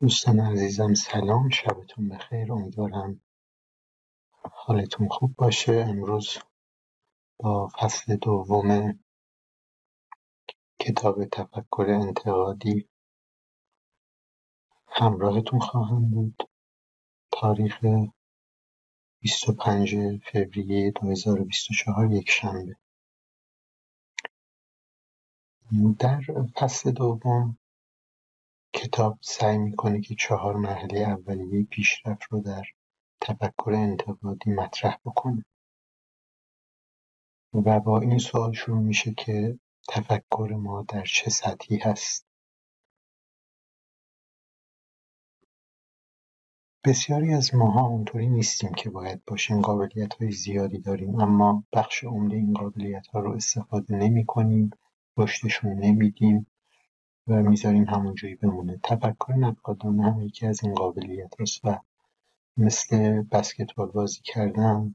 دوستان 0.00 0.40
عزیزم 0.40 0.94
سلام. 0.94 1.48
شبتون 1.48 2.08
بخیر. 2.08 2.52
امیدوارم 2.52 3.22
حالتون 4.42 5.08
خوب 5.08 5.34
باشه. 5.36 5.72
امروز 5.72 6.38
با 7.40 7.68
فصل 7.68 8.16
دوم 8.16 8.98
کتاب 10.80 11.24
تفکر 11.24 11.86
انتقادی 11.88 12.88
همراهتون 14.88 15.60
خواهم 15.60 16.10
بود. 16.10 16.42
تاریخ 17.32 17.84
25 19.20 19.96
فوریه 20.32 20.90
2024 20.90 22.12
یک 22.12 22.30
شنبه. 22.30 22.76
در 25.98 26.20
فصل 26.56 26.90
دوم 26.90 27.59
کتاب 28.72 29.18
سعی 29.22 29.58
می‌کنه 29.58 30.00
که 30.00 30.14
چهار 30.14 30.56
مرحله 30.56 31.00
اولیه 31.00 31.64
پیشرفت 31.64 32.22
رو 32.30 32.40
در 32.40 32.62
تفکر 33.20 33.72
انتقادی 33.74 34.50
مطرح 34.50 34.96
بکنه. 35.04 35.44
و 37.54 37.80
با 37.80 38.00
این 38.00 38.18
سوال 38.18 38.52
شروع 38.52 38.78
میشه 38.80 39.14
که 39.14 39.58
تفکر 39.88 40.54
ما 40.58 40.82
در 40.88 41.04
چه 41.04 41.30
سطحی 41.30 41.76
هست. 41.76 42.26
بسیاری 46.84 47.34
از 47.34 47.54
ماها 47.54 47.86
اونطوری 47.86 48.28
نیستیم 48.28 48.72
که 48.72 48.90
باید 48.90 49.24
باشیم 49.26 49.60
قابلیت 49.60 50.14
های 50.14 50.32
زیادی 50.32 50.78
داریم 50.78 51.20
اما 51.20 51.64
بخش 51.72 52.04
عمده 52.04 52.36
این 52.36 52.52
قابلیت 52.52 53.06
ها 53.06 53.20
رو 53.20 53.32
استفاده 53.32 53.94
نمی 53.96 54.26
کنیم 54.26 54.70
رشدشون 55.16 55.72
نمیدیم. 55.72 56.46
و 57.30 57.42
می‌ذاریم 57.42 57.84
همونجوری 57.84 58.34
بمونه. 58.34 58.80
تفکر 58.82 59.32
نقادانه 59.32 60.02
هم 60.02 60.22
یکی 60.22 60.46
از 60.46 60.64
این 60.64 60.74
قابلیت 60.74 61.34
و 61.64 61.78
مثل 62.56 63.22
بسکتبال 63.22 63.90
بازی 63.90 64.20
کردن 64.24 64.94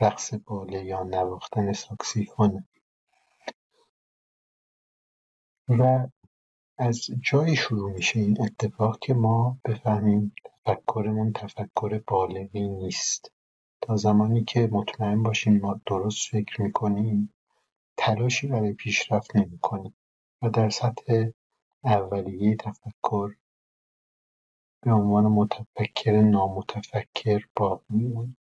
رقص 0.00 0.34
باله 0.34 0.84
یا 0.84 1.02
نواختن 1.02 1.72
ساکسیفونه 1.72 2.68
و 5.68 6.08
از 6.78 7.00
جایی 7.22 7.56
شروع 7.56 7.92
میشه 7.92 8.20
این 8.20 8.42
اتفاق 8.42 8.98
که 8.98 9.14
ما 9.14 9.58
بفهمیم 9.64 10.34
تفکرمون 10.64 11.32
تفکر 11.32 12.02
بالغی 12.06 12.68
نیست. 12.68 13.32
تا 13.82 13.96
زمانی 13.96 14.44
که 14.44 14.68
مطمئن 14.72 15.22
باشیم 15.22 15.60
ما 15.60 15.80
درست 15.86 16.28
فکر 16.30 16.62
می‌کنیم 16.62 17.34
تلاشی 17.96 18.46
برای 18.46 18.72
پیشرفت 18.72 19.36
نمی‌کنیم 19.36 19.94
و 20.42 20.50
در 20.50 20.70
سطح 20.70 21.30
اولیه 21.84 22.56
تفکر 22.56 23.36
به 24.82 24.92
عنوان 24.92 25.24
متفکر 25.24 26.12
نامتفکر 26.12 27.48
باقی 27.56 27.84
میمونیم 27.90 28.36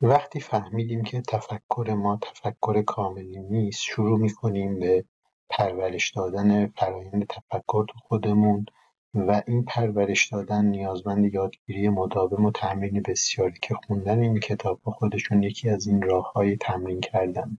وقتی 0.00 0.40
فهمیدیم 0.40 1.02
که 1.02 1.20
تفکر 1.20 1.94
ما 1.98 2.16
تفکر 2.22 2.82
کاملی 2.82 3.38
نیست 3.38 3.82
شروع 3.82 4.18
می‌کنیم 4.18 4.78
به 4.78 5.04
پرورش 5.50 6.10
دادن 6.10 6.66
فرایند 6.66 7.26
تفکر 7.26 7.84
تو 7.88 7.98
خودمون 8.02 8.66
و 9.14 9.42
این 9.46 9.64
پرورش 9.64 10.28
دادن 10.32 10.64
نیازمند 10.64 11.34
یادگیری 11.34 11.88
مداوم 11.88 12.44
و 12.44 12.50
تمرین 12.50 13.02
بسیاری 13.02 13.58
که 13.62 13.74
خوندن 13.74 14.20
این 14.20 14.40
کتاب 14.40 14.80
خودشون 14.84 15.42
یکی 15.42 15.70
از 15.70 15.86
این 15.86 16.02
راه 16.02 16.32
های 16.32 16.56
تمرین 16.56 17.00
کردن. 17.00 17.58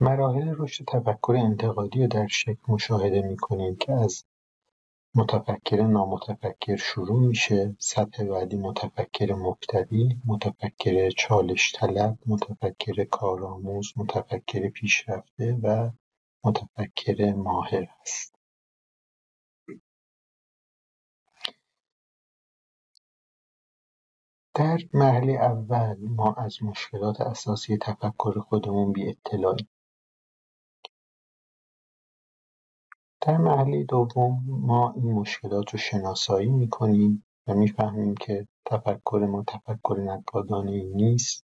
مراحل 0.00 0.54
رشد 0.58 0.84
تفکر 0.84 1.36
انتقادی 1.36 2.00
رو 2.02 2.06
در 2.08 2.26
شکل 2.26 2.62
مشاهده 2.68 3.22
می‌کنیم 3.22 3.76
که 3.76 3.92
از 3.92 4.24
متفکر 5.14 5.82
نامتفکر 5.82 6.76
شروع 6.76 7.20
میشه. 7.26 7.76
سطح 7.78 8.24
بعدی 8.24 8.56
متفکر 8.56 9.34
مبتدی 9.34 10.20
متفکر 10.24 11.10
چالش 11.10 11.72
طلب 11.76 12.18
متفکر 12.26 13.04
کارآموز 13.04 13.92
متفکر 13.96 14.68
پیشرفته 14.68 15.58
و 15.62 15.90
متفکر 16.44 17.34
ماهر 17.34 17.86
است 18.00 18.34
در 24.54 24.78
مرحله 24.94 25.32
اول 25.32 25.96
ما 26.00 26.34
از 26.34 26.62
مشکلات 26.62 27.20
اساسی 27.20 27.78
تفکر 27.78 28.40
خودمون 28.40 28.92
بی 28.92 29.08
اطلاعیم 29.08 29.68
در 33.26 33.36
مرحله 33.36 33.84
دوم 33.84 34.44
ما 34.48 34.92
این 34.96 35.12
مشکلات 35.12 35.70
رو 35.70 35.78
شناسایی 35.78 36.50
می‌کنیم 36.50 37.24
و 37.46 37.54
می‌فهمیم 37.54 38.14
که 38.14 38.48
تفکر 38.66 39.26
ما 39.30 39.44
تفکر 39.46 39.96
نقادانه 40.00 40.82
نیست 40.82 41.44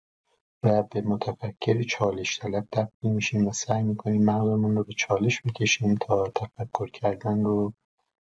و 0.63 0.83
به 0.83 1.01
متفکر 1.01 1.83
چالش 1.83 2.39
طلب 2.41 2.69
تبدیل 2.73 3.13
میشیم 3.13 3.47
و 3.49 3.53
سعی 3.53 3.83
می‌کنیم 3.83 4.25
مغزمون 4.25 4.77
رو 4.77 4.85
به 4.85 4.93
چالش 4.93 5.43
بکشیم 5.43 5.95
تا 5.95 6.25
تفکر 6.35 6.91
کردن 6.91 7.45
رو 7.45 7.73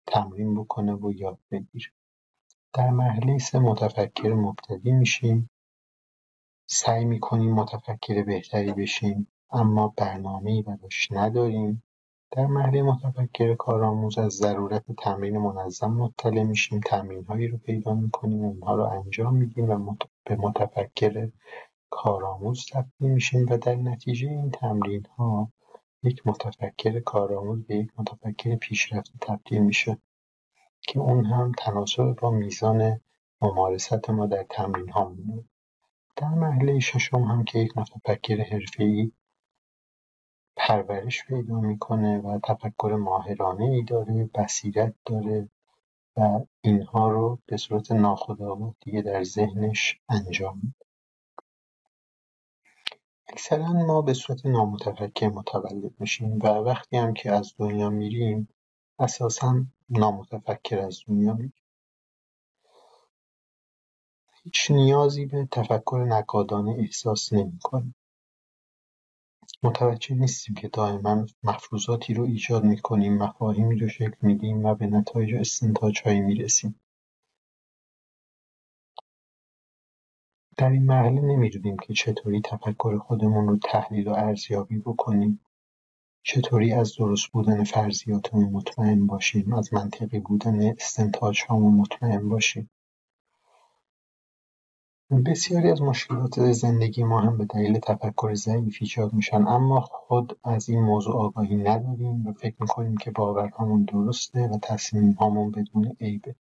تمرین 0.06 0.54
بکنه 0.54 0.94
و 0.94 1.12
یاد 1.12 1.38
بگیره. 1.50 1.90
در 2.74 2.90
مرحله 2.90 3.38
سه 3.38 3.58
متفکر 3.58 4.32
مبتدی 4.34 4.92
میشیم. 4.92 5.50
سعی 6.66 7.04
می‌کنیم 7.04 7.54
متفکر 7.54 8.22
بهتری 8.22 8.72
بشیم 8.72 9.28
اما 9.50 9.94
برنامهای 9.96 10.62
براش 10.62 11.08
نداریم. 11.12 11.82
در 12.36 12.46
مرحله 12.46 12.82
متفکر 12.82 13.54
کارآموز 13.54 14.18
از 14.18 14.32
ضرورت 14.32 14.84
تمرین 14.98 15.38
منظم 15.38 15.90
مطلع 15.90 16.42
میشیم. 16.42 16.80
تمرینهایی 16.80 17.48
رو 17.48 17.58
پیدا 17.58 17.94
می‌کنیم 17.94 18.44
اونها 18.44 18.74
رو 18.74 18.82
انجام 18.82 19.36
میدیم 19.36 19.70
و 19.70 19.96
به 20.24 20.36
متفکر 20.36 21.28
کارآموز 21.90 22.66
تبدیل 22.72 23.10
میشیم 23.10 23.46
و 23.50 23.58
در 23.58 23.74
نتیجه 23.74 24.28
این 24.28 24.50
تمرین 24.50 25.06
ها 25.18 25.52
یک 26.02 26.26
متفکر 26.26 27.00
کارآموز 27.00 27.66
به 27.66 27.76
یک 27.76 27.90
متفکر 27.98 28.56
پیشرفته 28.56 29.18
تبدیل 29.20 29.62
میشه 29.62 29.98
که 30.80 31.00
اون 31.00 31.24
هم 31.24 31.52
تناسب 31.58 32.16
با 32.20 32.30
میزان 32.30 33.00
ممارست 33.42 34.10
ما 34.10 34.26
در 34.26 34.46
تمرین 34.50 34.88
ها 34.88 35.16
در 36.16 36.28
مرحله 36.28 36.80
ششم 36.80 37.22
هم 37.22 37.44
که 37.44 37.58
یک 37.58 37.78
متفکر 37.78 38.40
حرفه‌ای 38.40 39.12
پرورش 40.68 41.24
پیدا 41.24 41.60
می‌کنه 41.60 42.18
و 42.18 42.38
تفکر 42.44 42.96
ماهرانه 43.00 43.64
ای 43.64 43.82
داره 43.82 44.30
بصیرت 44.34 44.94
داره 45.04 45.48
و 46.16 46.40
اینها 46.60 47.10
رو 47.10 47.38
به 47.46 47.56
صورت 47.56 47.92
ناخودآگاه 47.92 48.74
دیگه 48.80 49.02
در 49.02 49.24
ذهنش 49.24 50.00
انجام 50.08 50.60
میده. 50.62 50.86
اکثرا 53.28 53.72
ما 53.72 54.02
به 54.02 54.14
صورت 54.14 54.46
نامتفکر 54.46 55.28
متولد 55.28 56.00
میشیم 56.00 56.38
و 56.38 56.46
وقتی 56.46 56.96
هم 56.96 57.14
که 57.14 57.32
از 57.32 57.54
دنیا 57.58 57.90
میریم 57.90 58.48
اساسا 58.98 59.64
نامتفکر 59.90 60.78
از 60.78 61.00
دنیا 61.08 61.34
میریم. 61.34 61.54
هیچ 64.42 64.70
نیازی 64.70 65.26
به 65.26 65.48
تفکر 65.50 66.04
نقادانه 66.08 66.76
احساس 66.78 67.32
نمی‌کنیم. 67.32 67.94
متوجه 69.64 70.14
نیستیم 70.14 70.54
که 70.54 70.68
دائما 70.68 71.26
مفروضاتی 71.44 72.14
رو 72.14 72.24
ایجاد 72.24 72.64
می‌کنیم 72.64 73.18
مفاهیمی 73.18 73.76
رو 73.76 73.88
شکل 73.88 74.16
میدیم 74.22 74.64
و 74.64 74.74
به 74.74 74.86
نتایج 74.86 75.34
و 75.34 75.36
استنتاجهایی 75.36 76.20
می‌رسیم. 76.20 76.80
در 80.56 80.70
این 80.70 80.84
مرحله 80.84 81.20
نمی‌دونیم 81.20 81.76
که 81.76 81.94
چطوری 81.94 82.40
تفکر 82.40 82.98
خودمون 82.98 83.48
رو 83.48 83.56
تحلیل 83.56 84.08
و 84.08 84.12
ارزیابی 84.12 84.78
بکنیم. 84.78 85.40
چطوری 86.22 86.72
از 86.72 86.96
درست 86.98 87.26
بودن 87.26 87.64
فرضیاتمون 87.64 88.44
مطمئن 88.44 89.06
باشیم 89.06 89.52
از 89.52 89.74
منطقی 89.74 90.18
بودن 90.18 90.68
استنتاج 90.68 91.42
مطمئن 91.50 92.28
باشیم. 92.28 92.70
بسیاری 95.10 95.70
از 95.70 95.82
مشکلات 95.82 96.52
زندگی 96.52 97.04
ما 97.04 97.20
هم 97.20 97.38
به 97.38 97.44
دلیل 97.44 97.78
تفکر 97.78 98.34
ضعیف 98.34 98.78
ایجاد 98.80 99.12
میشن 99.12 99.46
اما 99.46 99.80
خود 99.80 100.38
از 100.44 100.68
این 100.68 100.80
موضوع 100.80 101.16
آگاهی 101.16 101.56
نداریم 101.56 102.26
و 102.26 102.32
فکر 102.32 102.54
می‌کنیم 102.60 102.96
که 102.96 103.10
باورهامون 103.10 103.84
درسته 103.84 104.40
و 104.48 104.58
تصمیمهامون 104.62 105.50
بدون 105.50 105.96
عیبه. 106.00 106.34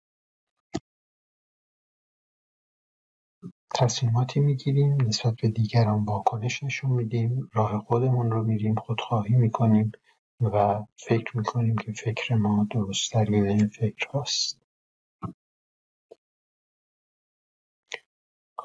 تصمیماتی 3.76 4.40
می‌گیریم 4.40 5.02
نسبت 5.02 5.36
به 5.42 5.48
دیگران 5.48 6.04
واکنش 6.04 6.64
نشون 6.64 6.92
میدیم 6.92 7.50
راه 7.54 7.80
خودمون 7.80 8.32
رو 8.32 8.44
میریم 8.44 8.76
خودخواهی 8.76 9.36
می‌کنیم 9.36 9.92
و 10.42 10.84
فکر 10.96 11.38
می‌کنیم 11.38 11.76
که 11.76 11.92
فکر 11.92 12.36
ما 12.36 12.68
درستترین 12.72 13.68
فکر 13.68 14.08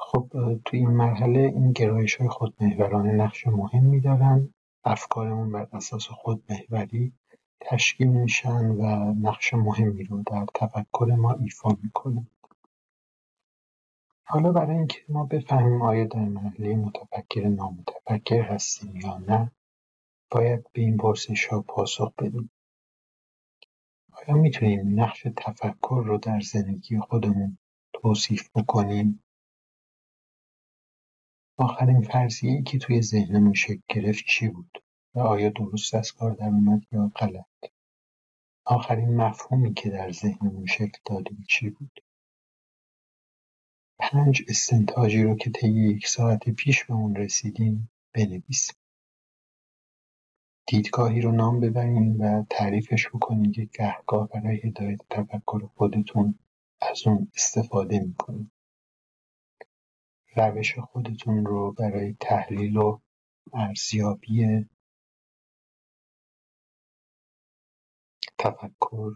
خب 0.01 0.29
تو 0.65 0.77
این 0.77 0.89
مرحله 0.89 1.39
این 1.39 1.71
گرایش 1.71 2.15
های 2.15 2.29
خودمحورانه 2.29 3.11
نقش 3.11 3.47
مهمی 3.47 3.99
دارن 3.99 4.53
افکارمون 4.83 5.51
بر 5.51 5.67
اساس 5.73 6.07
خودمحوری 6.07 7.13
تشکیل 7.61 8.07
میشن 8.07 8.65
و 8.65 9.13
نقش 9.13 9.53
مهمی 9.53 10.03
رو 10.03 10.23
در 10.23 10.45
تفکر 10.53 11.05
ما 11.05 11.33
ایفا 11.33 11.69
می‌کنن. 11.83 12.27
حالا 14.23 14.51
برای 14.51 14.77
اینکه 14.77 14.99
ما 15.09 15.25
بفهمیم 15.25 15.81
آیا 15.81 16.05
در 16.05 16.25
مرحله 16.25 16.75
متفکر 16.75 17.47
نامتفکر 17.47 18.41
هستیم 18.41 18.95
یا 18.95 19.17
نه 19.17 19.51
باید 20.31 20.65
به 20.73 20.81
این 20.81 20.99
ها 21.51 21.61
پاسخ 21.61 22.13
بدیم. 22.17 22.51
آیا 24.11 24.37
می‌تونیم 24.37 24.99
نقش 24.99 25.27
تفکر 25.37 26.03
رو 26.05 26.17
در 26.17 26.39
زندگی 26.39 26.99
خودمون 26.99 27.57
توصیف 27.93 28.49
بکنیم؟ 28.55 29.23
آخرین 31.59 32.01
فرضیهای 32.01 32.63
که 32.63 32.77
توی 32.77 33.01
ذهنمون 33.01 33.53
شکل 33.53 33.81
گرفت 33.89 34.23
چی 34.27 34.47
بود؟ 34.47 34.83
و 35.15 35.19
آیا 35.19 35.49
درست 35.49 35.95
از 35.95 36.11
کار 36.11 36.31
در 36.31 36.45
اومد 36.45 36.81
یا 36.91 37.11
غلط؟ 37.15 37.71
آخرین 38.65 39.15
مفهومی 39.15 39.73
که 39.73 39.89
در 39.89 40.11
ذهنمون 40.11 40.65
شکل 40.65 40.99
دادیم 41.05 41.43
چی 41.49 41.69
بود؟ 41.69 42.03
پنج 43.99 44.43
استنتاجی 44.47 45.23
رو 45.23 45.35
که 45.35 45.49
طی 45.49 45.67
یک 45.67 46.07
ساعت 46.07 46.49
پیش 46.49 46.83
به 46.83 46.93
اون 46.93 47.15
رسیدیم 47.15 47.91
بنویسیم. 48.13 48.75
دیدگاهی 50.67 51.21
رو 51.21 51.31
نام 51.31 51.59
ببرین 51.59 52.17
و 52.17 52.43
تعریفش 52.49 53.07
بکنین 53.07 53.51
که 53.51 53.69
گهگاه 53.73 54.29
برای 54.29 54.57
هدایت 54.57 54.99
تفکر 55.09 55.69
خودتون 55.75 56.39
از 56.81 57.07
اون 57.07 57.31
استفاده 57.35 57.99
می‌کنین 57.99 58.51
روش 60.35 60.79
خودتون 60.79 61.45
رو 61.45 61.71
برای 61.71 62.15
تحلیل 62.19 62.77
و 62.77 62.99
ارزیابی 63.53 64.65
تفکر 68.37 69.15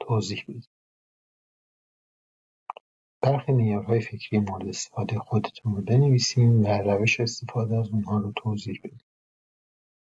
توضیح 0.00 0.44
بدید. 0.48 0.68
برخی 3.22 3.52
معیارهای 3.52 4.00
فکری 4.00 4.38
مورد 4.38 4.68
استفاده 4.68 5.18
خودتون 5.18 5.76
رو 5.76 5.82
بنویسین 5.82 6.62
و 6.62 6.66
روش 6.66 7.20
استفاده 7.20 7.76
از 7.76 7.88
اونها 7.88 8.18
رو 8.18 8.32
توضیح 8.36 8.80
بدید. 8.84 9.04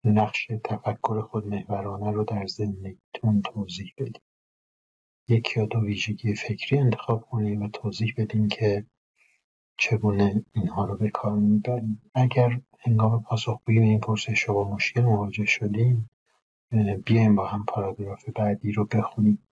نقش 0.04 0.48
تفکر 0.64 1.22
خودمحورانه 1.22 2.12
رو 2.12 2.24
در 2.24 2.48
زندگیتون 2.48 3.42
توضیح 3.42 3.94
بدید. 3.98 4.22
یک 5.28 5.58
یا 5.58 5.66
دو 5.66 5.80
ویژگی 5.80 6.36
فکری 6.36 6.78
انتخاب 6.80 7.22
کنید 7.22 7.62
و 7.62 7.68
توضیح 7.68 8.14
بدین 8.18 8.48
که 8.48 8.86
چگونه 9.78 10.46
اینها 10.54 10.86
رو 10.86 10.98
به 10.98 11.10
کار 11.10 11.34
می‌بریم. 11.34 12.02
اگر 12.14 12.62
هنگام 12.80 13.24
پاسخگویی 13.24 13.80
به 13.80 13.86
این 13.86 14.00
پرسش 14.00 14.50
با 14.50 14.70
مشکل 14.70 15.02
مواجه 15.02 15.46
شدیم 15.46 16.10
بیایم 17.06 17.36
با 17.36 17.48
هم 17.48 17.66
پاراگراف 17.68 18.30
بعدی 18.30 18.72
رو 18.72 18.86
بخونیم. 18.86 19.48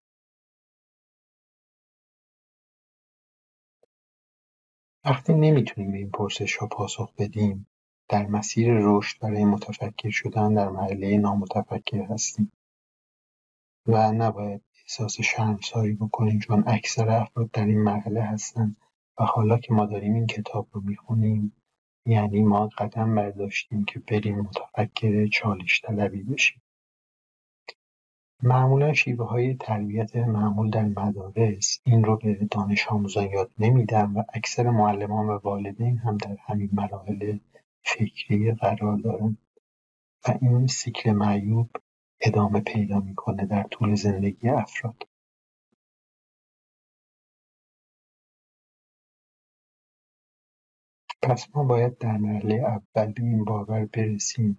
وقتی 5.06 5.34
نمی‌تونیم 5.34 5.92
به 5.92 5.98
این 5.98 6.12
پرسش 6.12 6.56
ها 6.58 6.68
پاسخ 6.68 7.14
بدیم 7.18 7.68
در 8.10 8.26
مسیر 8.26 8.74
رشد 8.82 9.20
برای 9.20 9.46
متفکر 9.46 10.10
شدن 10.10 10.54
در 10.54 10.70
محله 10.70 11.18
نامتفکر 11.18 12.02
هستیم. 12.02 12.52
و 13.86 14.12
نباید 14.12 14.62
احساس 14.82 15.22
شرمساری 15.22 15.94
بکنیم 15.94 16.40
چون 16.40 16.64
اکثر 16.68 17.10
افراد 17.10 17.52
در 17.52 17.66
این 17.66 17.84
مرحله 17.84 18.22
هستند 18.22 18.78
و 19.20 19.24
حالا 19.24 19.58
که 19.58 19.74
ما 19.74 19.86
داریم 19.86 20.14
این 20.14 20.28
کتاب 20.28 20.68
رو 20.72 20.82
می‌خونیم 20.82 21.56
یعنی 22.06 22.44
ما 22.44 22.68
قدم 22.68 23.16
برداشتیم 23.16 23.86
که 23.86 24.00
بریم 24.00 24.40
متفکر 24.40 25.28
چالش 25.28 25.82
طلبی 25.82 26.24
بشیم. 26.24 26.62
معمولا 28.44 28.94
شیوه 28.94 29.26
های 29.26 29.54
تربیت 29.54 30.16
معمول 30.16 30.70
در 30.70 30.86
مدارس 30.86 31.80
این 31.84 32.04
رو 32.04 32.18
به 32.18 32.34
دانش 32.34 32.88
آموزان 32.88 33.26
یاد 33.32 33.52
نمیدن 33.60 34.12
و 34.12 34.24
اکثر 34.34 34.70
معلمان 34.70 35.28
و 35.28 35.40
والدین 35.44 35.98
هم 35.98 36.18
در 36.18 36.38
همین 36.40 36.70
مراحل 36.74 37.38
فکری 37.84 38.52
قرار 38.52 38.98
دارن. 38.98 39.38
و 40.28 40.38
این 40.42 40.68
سیکل 40.68 41.12
معیوب 41.12 41.70
ادامه 42.22 42.60
پیدا 42.60 43.00
می‌کنه 43.00 43.46
در 43.46 43.64
طول 43.64 43.96
زندگی 43.96 44.50
افراد. 44.50 45.08
پس 51.24 51.48
ما 51.56 51.64
باید 51.64 51.98
در 51.98 52.18
مرحله 52.18 52.56
اول 52.56 53.12
به 53.12 53.24
این 53.24 53.46
باور 53.46 53.86
برسیم 53.86 54.58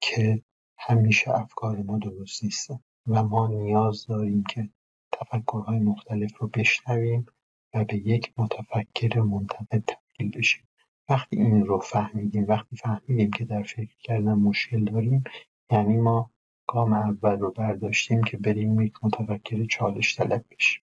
که 0.00 0.42
همیشه 0.78 1.30
افکار 1.30 1.82
ما 1.82 1.98
درست 1.98 2.44
نیستن 2.44 2.80
و 3.06 3.22
ما 3.22 3.46
نیاز 3.46 4.06
داریم 4.06 4.44
که 4.44 4.68
تفکرهای 5.12 5.78
مختلف 5.78 6.38
رو 6.38 6.48
بشنویم 6.48 7.26
و 7.74 7.84
به 7.84 7.96
یک 7.96 8.32
متفکر 8.36 9.20
منتقد 9.20 9.84
تبدیل 9.86 10.38
بشیم. 10.38 10.68
وقتی 11.08 11.36
این 11.36 11.66
رو 11.66 11.78
فهمیدیم 11.78 12.44
وقتی 12.48 12.76
فهمیدیم 12.76 13.30
که 13.30 13.44
در 13.44 13.62
فکر 13.62 13.96
کردن 13.98 14.34
مشکل 14.34 14.84
داریم 14.84 15.24
یعنی 15.70 15.96
ما 15.96 16.30
گام 16.68 16.92
اول 16.92 17.38
رو 17.38 17.50
برداشتیم 17.50 18.22
که 18.22 18.36
بریم 18.36 18.80
یک 18.80 18.94
متفکر 19.02 19.64
چالش 19.64 20.16
طلب 20.16 20.44
بشیم. 20.50 20.83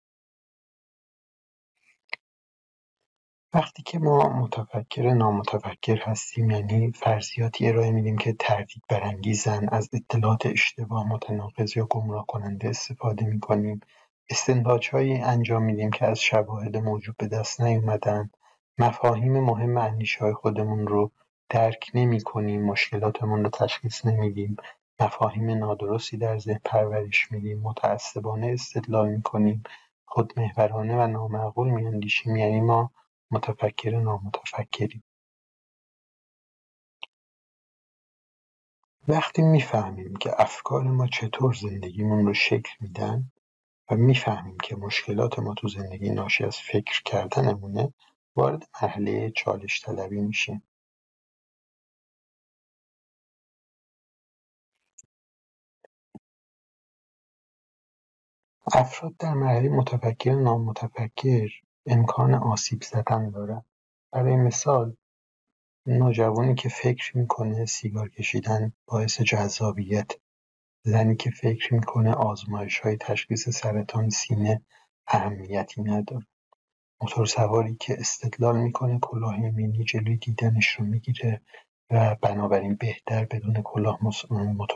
وقتی 3.55 3.83
که 3.83 3.99
ما 3.99 4.29
متفکر 4.29 5.13
نامتفکر 5.13 6.01
هستیم 6.03 6.49
یعنی 6.49 6.91
فرضیاتی 6.91 7.67
ارائه 7.67 7.91
میدیم 7.91 8.17
که 8.17 8.33
تردید 8.33 8.83
برانگیزن 8.89 9.69
از 9.69 9.89
اطلاعات 9.93 10.45
اشتباه 10.45 11.07
متناقض 11.07 11.77
یا 11.77 11.85
گمراه 11.85 12.25
کننده 12.27 12.69
استفاده 12.69 13.25
می‌کنیم. 13.25 13.79
هایی 14.91 15.13
انجام 15.13 15.63
میدیم 15.63 15.91
که 15.91 16.05
از 16.05 16.19
شواهد 16.19 16.77
موجود 16.77 17.17
به 17.17 17.27
دست 17.27 17.61
نیومدن. 17.61 18.29
مفاهیم 18.77 19.39
مهم 19.39 19.77
های 20.21 20.33
خودمون 20.33 20.87
رو 20.87 21.11
درک 21.49 21.91
نمی‌کنیم 21.93 22.65
مشکلاتمون 22.65 23.43
رو 23.43 23.49
تشخیص 23.49 24.05
نمیدیم. 24.05 24.55
مفاهیم 24.99 25.49
نادرستی 25.49 26.17
در 26.17 26.37
ذهن 26.37 26.59
پرورش 26.65 27.31
میدیم. 27.31 27.59
متعصبانه 27.59 28.47
استدلال 28.47 29.09
می‌کنیم. 29.09 29.63
خودمحورانه 30.05 30.95
و 30.97 31.07
نامعقول 31.07 31.69
میاندیشیم. 31.69 32.35
یعنی 32.35 32.61
ما 32.61 32.91
متفکر 33.33 33.91
نامتفکریم 33.99 35.03
وقتی 39.07 39.41
می‌فهمیم 39.41 40.15
که 40.15 40.31
افکار 40.41 40.83
ما 40.83 41.07
چطور 41.07 41.53
زندگیمون 41.53 42.25
رو 42.27 42.33
شکل 42.33 42.71
میدن 42.81 43.31
و 43.91 43.95
می‌فهمیم 43.95 44.57
که 44.63 44.75
مشکلات 44.75 45.39
ما 45.39 45.53
تو 45.53 45.67
زندگی 45.67 46.09
ناشی 46.11 46.43
از 46.45 46.57
فکر 46.57 47.03
کردنمونه 47.05 47.93
وارد 48.35 48.69
مرحله 48.83 49.31
چالش 49.31 49.81
طلبی 49.85 50.21
میشیم. 50.21 50.63
افراد 58.73 59.17
در 59.17 59.33
مرحله 59.33 59.69
متفکر 59.69 60.35
نامتفکر 60.35 61.49
امکان 61.85 62.33
آسیب 62.33 62.81
زدن 62.83 63.29
دارن 63.29 63.63
برای 64.11 64.35
مثال 64.35 64.95
نوجوانی 65.85 66.55
که 66.55 66.69
فکر 66.69 67.17
می‌کنه 67.17 67.65
سیگار 67.65 68.09
کشیدن 68.09 68.73
باعث 68.87 69.21
جذابیت. 69.21 70.11
زنی 70.85 71.15
که 71.15 71.31
فکر 71.31 71.73
می‌کنه 71.73 72.15
های 72.83 72.97
تشخیص 72.97 73.49
سرطان 73.49 74.09
سینه 74.09 74.61
اهمیتی 75.07 75.81
نداره. 75.81 76.25
سواری 77.25 77.75
که 77.75 77.95
استدلال 77.99 78.57
می‌کنه 78.57 78.99
کلاه 79.01 79.37
مینی 79.39 79.83
جلوی 79.83 80.17
دیدنش 80.17 80.67
رو 80.67 80.85
می‌گیره 80.85 81.41
و 81.91 82.15
بنابراین 82.21 82.75
بهتر 82.75 83.25
بدون 83.25 83.61
کلاه 83.63 83.99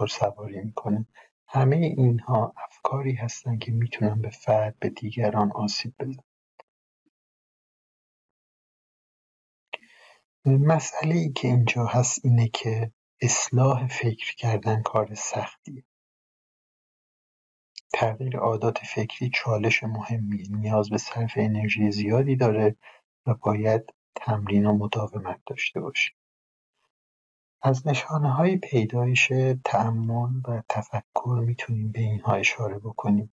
سواری 0.08 0.62
می‌کنه. 0.62 1.06
همه 1.48 1.76
اینها 1.76 2.54
افکاری 2.58 3.14
هستن 3.14 3.58
که 3.58 3.72
می‌تونن 3.72 4.22
به 4.22 4.30
فرد 4.30 4.76
به 4.80 4.90
دیگران 4.90 5.52
آسیب 5.52 5.94
بزنن. 6.00 6.24
ای 11.04 11.30
که 11.30 11.48
اینجا 11.48 11.86
هست 11.86 12.26
اینه 12.26 12.48
که 12.48 12.92
اصلاح 13.22 13.88
فکر 13.88 14.36
کردن 14.36 14.82
کار 14.82 15.14
سختیه. 15.14 15.84
تغییر 17.94 18.38
عادات 18.38 18.78
فکری 18.78 19.32
چالش 19.34 19.84
مهمیه. 19.84 20.46
نیاز 20.50 20.90
به 20.90 20.98
صرف 20.98 21.32
انرژی 21.36 21.92
زیادی 21.92 22.36
داره 22.36 22.76
و 23.26 23.34
باید 23.34 23.94
تمرین 24.16 24.66
و 24.66 24.78
مداومت 24.78 25.40
داشته 25.46 25.80
باشه. 25.80 26.12
از 27.62 27.88
نشانه 27.88 28.34
های 28.34 28.58
پیدایش 28.58 29.32
تعمل 29.66 30.42
و 30.48 30.64
تفکر 30.70 31.42
می‌تونیم 31.46 31.92
به 31.92 32.00
اینها 32.00 32.34
اشاره 32.34 32.80
بکنیم. 32.80 33.34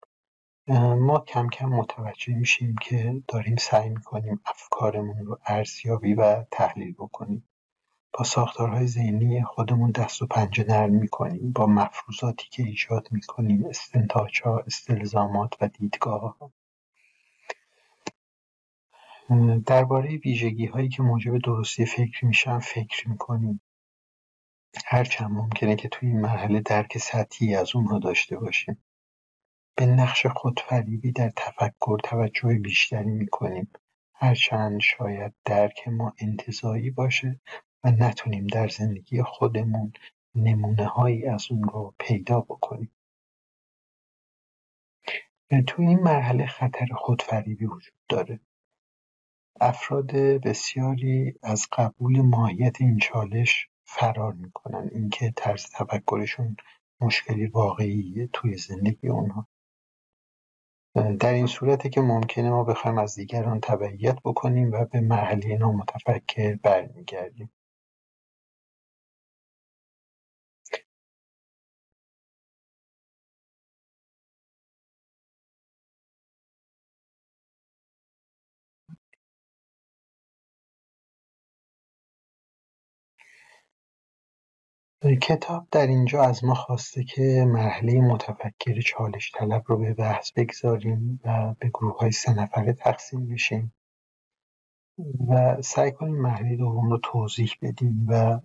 ما 0.78 1.18
کم 1.18 1.48
کم 1.48 1.68
متوجه 1.68 2.34
میشیم 2.34 2.74
که 2.82 3.22
داریم 3.28 3.56
سعی 3.56 3.88
می‌کنیم 3.88 4.40
افکارمون 4.46 5.26
رو 5.26 5.38
ارزیابی 5.46 6.14
و 6.14 6.44
تحلیل 6.50 6.92
بکنیم. 6.92 7.48
با 8.12 8.24
ساختارهای 8.24 8.86
ذهنی 8.86 9.42
خودمون 9.42 9.90
دست 9.90 10.22
و 10.22 10.26
پنجه 10.26 10.64
نرم 10.68 10.90
می‌کنیم 10.90 11.52
با 11.52 11.66
مفروضاتی 11.66 12.48
که 12.50 12.62
ایجاد 12.62 13.08
می‌کنیم 13.10 13.66
استنتاجها 13.66 14.58
استلزامات 14.58 15.54
و 15.60 15.68
دیدگاهها. 15.68 16.52
درباره 19.66 20.16
ویژگی 20.16 20.66
هایی 20.66 20.88
که 20.88 21.02
موجب 21.02 21.38
درستی 21.38 21.86
فکر 21.86 22.26
میشن 22.26 22.58
فکر 22.58 23.08
می‌کنیم. 23.08 23.60
هرچند 24.86 25.30
ممکنه 25.30 25.76
که 25.76 25.88
توی 25.88 26.08
این 26.08 26.20
مرحله 26.20 26.60
درک 26.60 26.98
سطحی 26.98 27.54
از 27.54 27.76
اونها 27.76 27.98
داشته 27.98 28.38
باشیم. 28.38 28.82
به 29.76 29.86
نقش 29.86 30.26
خودفریبی 30.26 31.12
در 31.12 31.30
تفکر 31.36 31.98
توجه 32.04 32.58
بیشتری 32.58 33.10
می‌کنیم. 33.10 33.70
هرچند 34.14 34.80
شاید 34.80 35.34
درک 35.44 35.88
ما 35.88 36.12
انتظایی 36.18 36.90
باشه 36.90 37.40
و 37.84 37.90
نتونیم 37.90 38.46
در 38.46 38.68
زندگی 38.68 39.22
خودمون 39.22 39.92
هایی 40.78 41.26
از 41.26 41.46
اون 41.50 41.62
رو 41.62 41.94
پیدا 41.98 42.40
بکنیم. 42.40 42.90
تو 45.66 45.82
این 45.82 46.00
مرحله 46.00 46.46
خطر 46.46 46.86
خودفریبی 46.94 47.66
وجود 47.66 47.94
داره. 48.08 48.40
افراد 49.60 50.10
بسیاری 50.16 51.34
از 51.42 51.68
قبول 51.72 52.20
ماهیت 52.20 52.80
این 52.80 52.98
چالش 52.98 53.68
فرار 53.84 54.32
می‌کنن. 54.32 54.90
اینکه 54.92 55.32
طرز 55.36 55.66
تفکرشون 55.70 56.56
مشکلی 57.00 57.46
واقعیه 57.46 58.26
توی 58.32 58.56
زندگی 58.56 59.08
اونها. 59.08 59.46
در 60.94 61.32
این 61.34 61.46
صورته 61.46 61.88
که 61.88 62.00
ممکنه 62.00 62.50
ما 62.50 62.64
بخوایم 62.64 62.98
از 62.98 63.14
دیگران 63.14 63.60
تبعیت 63.60 64.18
بکنیم 64.24 64.72
و 64.72 64.84
به 64.84 65.00
مرحله 65.00 65.58
نامتفکر 65.58 66.56
برمیگردیم. 66.62 67.50
کتاب 85.02 85.68
در 85.70 85.86
اینجا 85.86 86.22
از 86.22 86.44
ما 86.44 86.54
خواسته 86.54 87.04
که 87.04 87.44
مرحله 87.48 88.00
متفکر 88.00 88.80
چالش 88.80 89.32
طلب 89.34 89.62
رو 89.66 89.78
به 89.78 89.94
بحث 89.94 90.32
بگذاریم 90.32 91.20
و 91.24 91.54
به 91.58 91.70
های 91.98 92.12
سه 92.12 92.34
نفره 92.34 92.72
تقسیم 92.72 93.28
بشیم 93.28 93.74
و 95.28 95.62
سعی 95.62 95.92
کنیم 95.92 96.16
مرحله 96.16 96.56
دوم 96.56 96.90
رو 96.90 96.98
توضیح 96.98 97.52
بدیم 97.62 98.06
و 98.08 98.40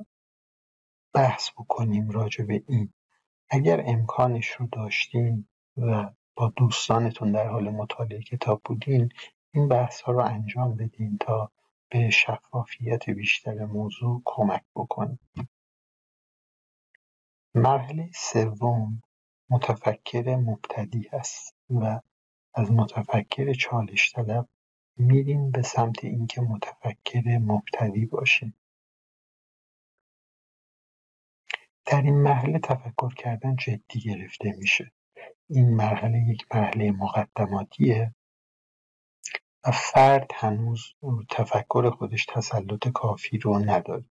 بحث 1.14 1.52
بکنیم 1.52 2.10
راجع 2.10 2.46
به 2.46 2.64
این. 2.68 2.94
اگر 3.50 3.84
امکانش 3.86 4.48
رو 4.48 4.68
داشتیم 4.72 5.50
و 5.78 6.10
با 6.36 6.54
دوستانتون 6.58 7.32
در 7.32 7.48
حال 7.48 7.70
مطالعه 7.70 8.22
کتاب 8.22 8.62
بودین 8.66 9.10
این 9.54 9.68
بحث 9.68 10.02
ها 10.02 10.12
رو 10.12 10.20
انجام 10.20 10.76
بدین 10.76 11.18
تا 11.18 11.52
به 11.90 12.10
شفافیت 12.10 13.10
بیشتر 13.10 13.66
موضوع 13.66 14.22
کمک 14.26 14.64
بکنیم 14.76 15.20
مرحله 17.58 18.10
سوم 18.16 19.02
متفکر 19.50 20.36
مبتدی 20.36 21.10
است 21.14 21.56
و 21.70 22.00
از 22.54 22.72
متفکر 22.72 23.54
چالش 23.54 24.14
طلب 24.14 24.50
میریم 24.98 25.52
به 25.52 25.62
سمت 25.62 26.06
اینکه 26.06 26.42
متفکر 26.42 27.38
مبتدی 27.38 28.06
باشیم. 28.06 28.58
در 31.86 32.02
این 32.02 32.16
مرحله 32.22 32.60
تفکر 32.60 33.14
کردن 33.14 33.56
جدی 33.56 34.00
گرفته 34.00 34.52
میشه. 34.58 34.92
این 35.50 35.76
مرحله 35.76 36.20
یک 36.20 36.46
مرحله 36.56 36.92
مقدماتیه 36.92 38.16
و 39.66 39.72
فرد 39.72 40.32
هنوز 40.34 40.84
تفکر 41.30 41.90
خودش 41.90 42.26
تسلط 42.26 42.88
کافی 42.88 43.38
رو 43.38 43.60
نداره. 43.60 44.06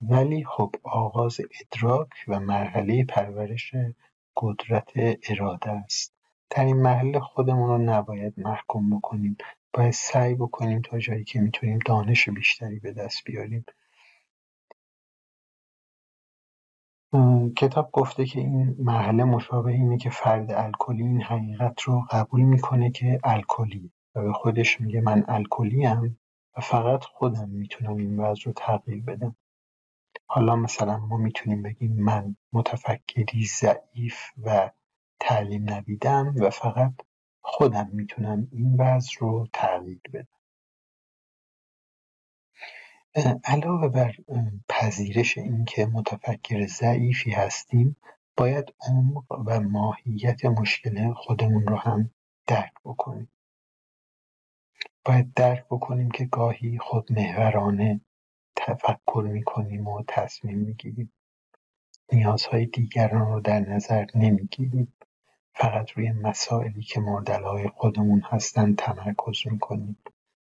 ولی 0.00 0.44
خب 0.44 0.74
آغاز 0.82 1.40
ادراک 1.60 2.08
و 2.28 2.40
مرحله 2.40 3.04
پرورش 3.04 3.74
قدرت 4.36 4.92
اراده 5.30 5.70
است. 5.70 6.14
در 6.50 6.64
این 6.64 6.76
مرحله 6.76 7.20
خودمون 7.20 7.68
رو 7.68 7.78
نباید 7.78 8.34
محکوم 8.36 8.96
بکنیم. 8.98 9.36
باید 9.72 9.92
سعی 9.92 10.34
بکنیم 10.34 10.80
تا 10.80 10.98
جایی 10.98 11.24
که 11.24 11.40
می‌تونیم 11.40 11.78
دانش 11.86 12.28
بیشتری 12.28 12.78
به 12.80 12.92
دست 12.92 13.24
بیاریم. 13.24 13.64
کتاب 17.56 17.90
گفته 17.92 18.24
که 18.24 18.40
این 18.40 18.76
مرحله 18.78 19.24
مشابه 19.24 19.72
اینه 19.72 19.98
که 19.98 20.10
فرد 20.10 20.52
الکلی 20.52 21.02
این 21.02 21.22
حقیقت 21.22 21.80
رو 21.82 22.06
قبول 22.10 22.40
می‌کنه 22.40 22.90
که 22.90 23.20
الکلی. 23.24 23.92
و 24.14 24.22
به 24.22 24.32
خودش 24.32 24.80
میگه 24.80 25.00
من 25.00 25.24
الکلی 25.28 25.86
و 26.56 26.60
فقط 26.60 27.04
خودم 27.04 27.48
می‌تونم 27.48 27.96
این 27.96 28.20
وضع 28.20 28.42
رو 28.44 28.52
تغییر 28.52 29.02
بدم. 29.02 29.36
حالا 30.26 30.56
مثلا 30.56 30.98
ما 30.98 31.16
می‌تونیم 31.16 31.62
بگیم 31.62 31.92
من 31.92 32.36
متفکری 32.52 33.46
ضعیف 33.46 34.16
و 34.42 34.70
تعلیم 35.20 35.70
ندیدم 35.70 36.34
و 36.40 36.50
فقط 36.50 36.92
خودم 37.40 37.90
می‌تونم 37.92 38.48
این 38.52 38.76
وضع 38.76 39.10
رو 39.20 39.48
تغییر 39.52 40.00
بدم. 40.12 40.28
علاوه 43.44 43.88
بر 43.88 44.14
پذیرش 44.68 45.38
اینکه 45.38 45.86
متفکر 45.86 46.66
ضعیفی 46.66 47.30
هستیم 47.30 47.96
باید 48.36 48.74
عمق 48.88 49.24
و 49.46 49.60
ماهیت 49.60 50.44
مشکل 50.44 51.12
خودمون 51.12 51.66
رو 51.66 51.76
هم 51.76 52.10
درک 52.46 52.72
بکنیم. 52.84 53.30
باید 55.04 55.34
درک 55.34 55.64
بکنیم 55.70 56.10
که 56.10 56.24
گاهی 56.24 56.78
خودمحورانه 56.78 58.00
تفکر 58.66 59.28
می‌کنیم 59.32 59.88
و 59.88 60.02
تصمیم 60.08 60.58
می‌گیریم. 60.58 61.12
نیازهای 62.12 62.66
دیگران 62.66 63.32
رو 63.32 63.40
در 63.40 63.60
نظر 63.60 64.06
نمی‌گیریم. 64.14 64.92
فقط 65.54 65.90
روی 65.90 66.12
مسائلی 66.12 66.82
که 66.82 67.00
مورد 67.00 67.68
خودمون 67.68 68.20
هستن 68.20 68.74
تمرکز 68.74 69.42
می‌کنیم. 69.44 69.98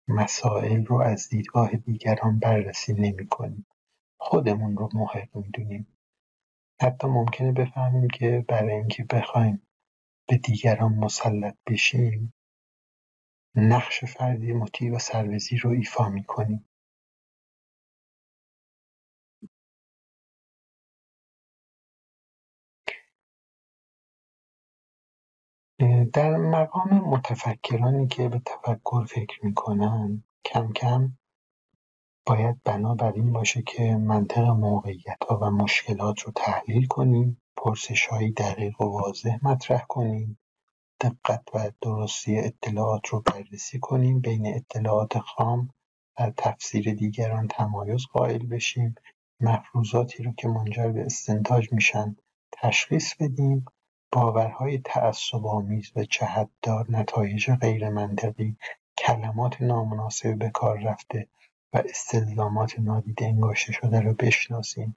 مسائل 0.08 0.84
رو 0.84 1.00
از 1.00 1.28
دیدگاه 1.28 1.70
دیگران 1.76 2.38
بررسی 2.38 2.92
نمی‌کنیم. 2.92 3.66
خودمون 4.18 4.76
رو 4.76 4.88
محق 4.94 5.36
می‌دونیم. 5.36 5.86
حتی 6.80 7.08
ممکنه 7.08 7.52
بفهمیم 7.52 8.08
که 8.08 8.44
برای 8.48 8.74
اینکه 8.74 9.04
بخوایم 9.04 9.62
به 10.28 10.36
دیگران 10.36 10.92
مسلط 10.94 11.56
بشیم 11.66 12.34
نقش 13.54 14.04
فردی 14.04 14.52
مطیع 14.52 14.92
و 14.94 14.98
سربزی 14.98 15.56
رو 15.56 15.70
ایفا 15.70 16.08
می‌کنیم. 16.08 16.64
در 26.12 26.36
مقام 26.36 26.90
متفکرانی 26.90 28.06
که 28.08 28.28
به 28.28 28.42
تفکر 28.46 29.04
فکر 29.04 29.46
می‌کنن 29.46 30.24
کم 30.44 30.72
کم 30.72 31.12
باید 32.26 32.62
بنا 32.64 32.94
بر 32.94 33.12
این 33.12 33.32
باشه 33.32 33.62
که 33.62 33.96
منطق 33.96 34.44
ها 35.28 35.38
و 35.42 35.50
مشکلات 35.50 36.20
رو 36.20 36.32
تحلیل 36.36 36.86
کنیم 36.86 37.42
هایی 38.10 38.32
دقیق 38.32 38.80
و 38.80 38.84
واضح 38.84 39.38
مطرح 39.42 39.84
کنیم 39.88 40.38
دقت 41.00 41.44
و 41.54 41.70
درستی 41.80 42.38
اطلاعات 42.38 43.06
رو 43.06 43.20
بررسی 43.20 43.78
کنیم 43.78 44.20
بین 44.20 44.46
اطلاعات 44.46 45.18
خام 45.18 45.70
و 46.18 46.32
تفسیر 46.36 46.94
دیگران 46.94 47.48
تمایز 47.48 48.06
قائل 48.12 48.46
بشیم 48.46 48.94
مفروضاتی 49.40 50.22
رو 50.22 50.32
که 50.32 50.48
منجر 50.48 50.88
به 50.88 51.00
استنتاج 51.04 51.72
میشن 51.72 52.16
تشخیص 52.52 53.14
بدیم 53.14 53.64
باورهای 54.12 54.78
تعصب‌آمیز 54.78 55.92
و 55.96 56.04
جهتدار، 56.04 56.86
نتایج 56.88 57.50
غیرمنطقی، 57.50 58.56
کلمات 58.98 59.62
نامناسب 59.62 60.38
به 60.38 60.50
کار 60.50 60.78
رفته 60.78 61.28
و 61.72 61.82
استلزامات 61.88 62.78
نادیده 62.78 63.26
انگاشته 63.26 63.72
شده 63.72 64.00
را 64.00 64.12
بشناسیم 64.12 64.96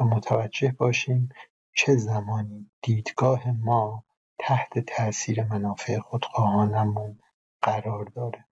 و 0.00 0.04
متوجه 0.04 0.72
باشیم 0.78 1.28
چه 1.72 1.96
زمانی 1.96 2.70
دیدگاه 2.82 3.50
ما 3.50 4.04
تحت 4.38 4.78
تاثیر 4.78 5.44
منافع 5.44 5.98
خودخواهانمون 5.98 7.18
قرار 7.62 8.04
داره. 8.04 8.44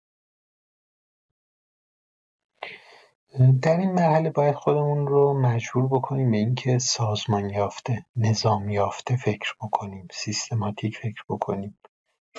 در 3.61 3.77
این 3.77 3.91
مرحله 3.91 4.29
باید 4.29 4.55
خودمون 4.55 5.07
رو 5.07 5.33
مجبور 5.41 5.87
بکنیم 5.87 6.31
به 6.31 6.37
اینکه 6.37 6.79
سازمان 6.79 7.49
یافته 7.49 8.05
نظام 8.15 8.69
یافته 8.69 9.15
فکر 9.15 9.53
بکنیم 9.61 10.07
سیستماتیک 10.11 10.97
فکر 10.97 11.23
بکنیم. 11.29 11.79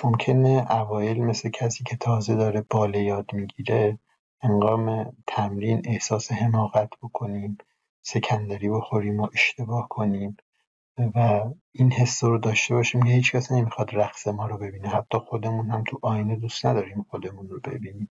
ممکنه 0.03 0.67
اوایل 0.69 1.23
مثل 1.23 1.49
کسی 1.49 1.83
که 1.83 1.95
تازه 1.95 2.35
داره 2.35 2.61
باله 2.69 3.03
یاد 3.03 3.33
می‌گیره 3.33 3.99
انقام 4.41 5.15
تمرین 5.27 5.81
احساس 5.85 6.31
حماقت 6.31 6.89
بکنیم 7.03 7.57
سکندری 8.01 8.69
بخوریم 8.69 9.19
و 9.19 9.27
اشتباه 9.33 9.87
کنیم 9.89 10.37
و 10.97 11.43
این 11.71 11.91
حس 11.91 12.23
رو 12.23 12.37
داشته 12.37 12.75
باشیم 12.75 13.03
که 13.03 13.09
هیچکس 13.09 13.51
نمی‌خواد 13.51 13.95
رقص 13.95 14.27
ما 14.27 14.47
رو 14.47 14.57
ببینه. 14.57 14.87
حتی 14.89 15.17
خودمون 15.17 15.69
هم 15.71 15.83
تو 15.83 15.99
آینه 16.01 16.35
دوست 16.35 16.65
نداریم 16.65 17.05
خودمون 17.09 17.49
رو 17.49 17.59
ببینیم. 17.59 18.09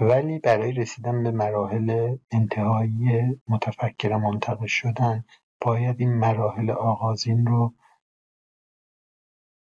ولی 0.00 0.38
برای 0.38 0.72
رسیدن 0.72 1.22
به 1.22 1.30
مراحل 1.30 2.16
انتهایی 2.30 3.40
متفکر 3.48 4.16
منتقش 4.16 4.72
شدن 4.72 5.24
باید 5.60 6.00
این 6.00 6.14
مراحل 6.14 6.70
آغازین 6.70 7.46
رو 7.46 7.74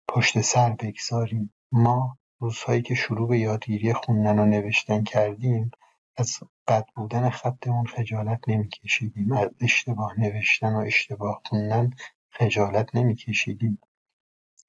پشت 0.08 0.40
سر 0.40 0.70
بگذاریم. 0.70 1.52
ما 1.72 2.18
روزهایی 2.40 2.82
که 2.82 2.94
شروع 2.94 3.28
به 3.28 3.38
یادگیری 3.38 3.92
خوندن 3.92 4.38
و 4.38 4.46
نوشتن 4.46 5.04
کردیم 5.04 5.70
از 6.16 6.38
بد 6.68 6.86
بودن 6.94 7.30
خطمون 7.30 7.86
خجالت 7.86 8.48
نمیکشیدیم. 8.48 9.32
از 9.32 9.50
اشتباه 9.60 10.20
نوشتن 10.20 10.74
و 10.74 10.78
اشتباه 10.78 11.40
خوندن 11.44 11.90
خجالت 12.30 12.94
نمیکشیدیم. 12.94 13.78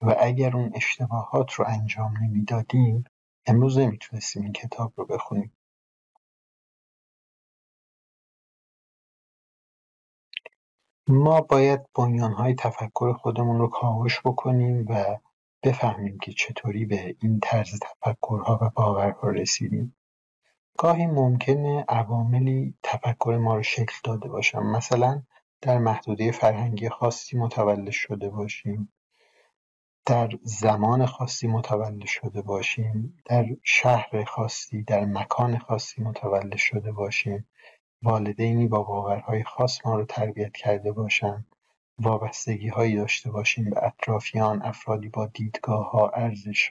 و 0.01 0.15
اگر 0.19 0.57
اون 0.57 0.71
اشتباهات 0.75 1.53
رو 1.53 1.65
انجام 1.67 2.13
نمی‌دادیم 2.23 3.03
امروز 3.49 3.77
نمی‌تونستیم 3.77 4.43
این 4.43 4.53
کتاب 4.53 4.93
رو 4.97 5.05
بخونیم. 5.05 5.53
ما 11.07 11.41
باید 11.41 11.81
بنیانهای 11.95 12.55
تفکر 12.55 13.13
خودمون 13.13 13.59
رو 13.59 13.67
کاوش 13.67 14.21
بکنیم 14.25 14.85
و 14.89 15.17
بفهمیم 15.63 16.19
که 16.19 16.31
چطوری 16.31 16.85
به 16.85 17.15
این 17.21 17.39
طرز 17.39 17.79
تفکرها 17.79 18.59
و 18.61 18.69
باورها 18.75 19.29
رسیدیم. 19.29 19.95
گاهی 20.77 21.05
ممکنه 21.07 21.85
عواملی 21.89 22.75
تفکر 22.83 23.39
ما 23.41 23.55
رو 23.55 23.63
شکل 23.63 23.95
داده 24.03 24.29
باشن. 24.29 24.59
مثلا 24.59 25.23
در 25.61 25.77
محدوده 25.77 26.31
فرهنگی 26.31 26.89
خاصی 26.89 27.37
متولد 27.37 27.91
شده 27.91 28.29
باشیم. 28.29 28.93
در 30.09 30.29
زمان 30.43 31.05
خاصی 31.05 31.47
متولد 31.47 32.05
شده 32.05 32.41
باشیم 32.41 33.21
در 33.25 33.45
شهر 33.63 34.23
خاصی 34.23 34.83
در 34.83 35.05
مکان 35.05 35.57
خاصی 35.57 36.01
متولد 36.01 36.55
شده 36.57 36.91
باشیم. 36.91 37.47
والدینی 38.03 38.67
با 38.67 38.83
باورهای 38.83 39.43
خاص 39.43 39.85
ما 39.85 39.95
رو 39.95 40.05
تربیت 40.05 40.53
کرده 40.53 40.91
باشند 40.91 41.45
هایی 42.73 42.95
داشته 42.95 43.31
باشیم 43.31 43.69
به 43.69 43.85
اطرافیان 43.85 44.61
افرادی 44.61 45.09
با 45.09 45.25
دیدگاه‌ها 45.25 46.11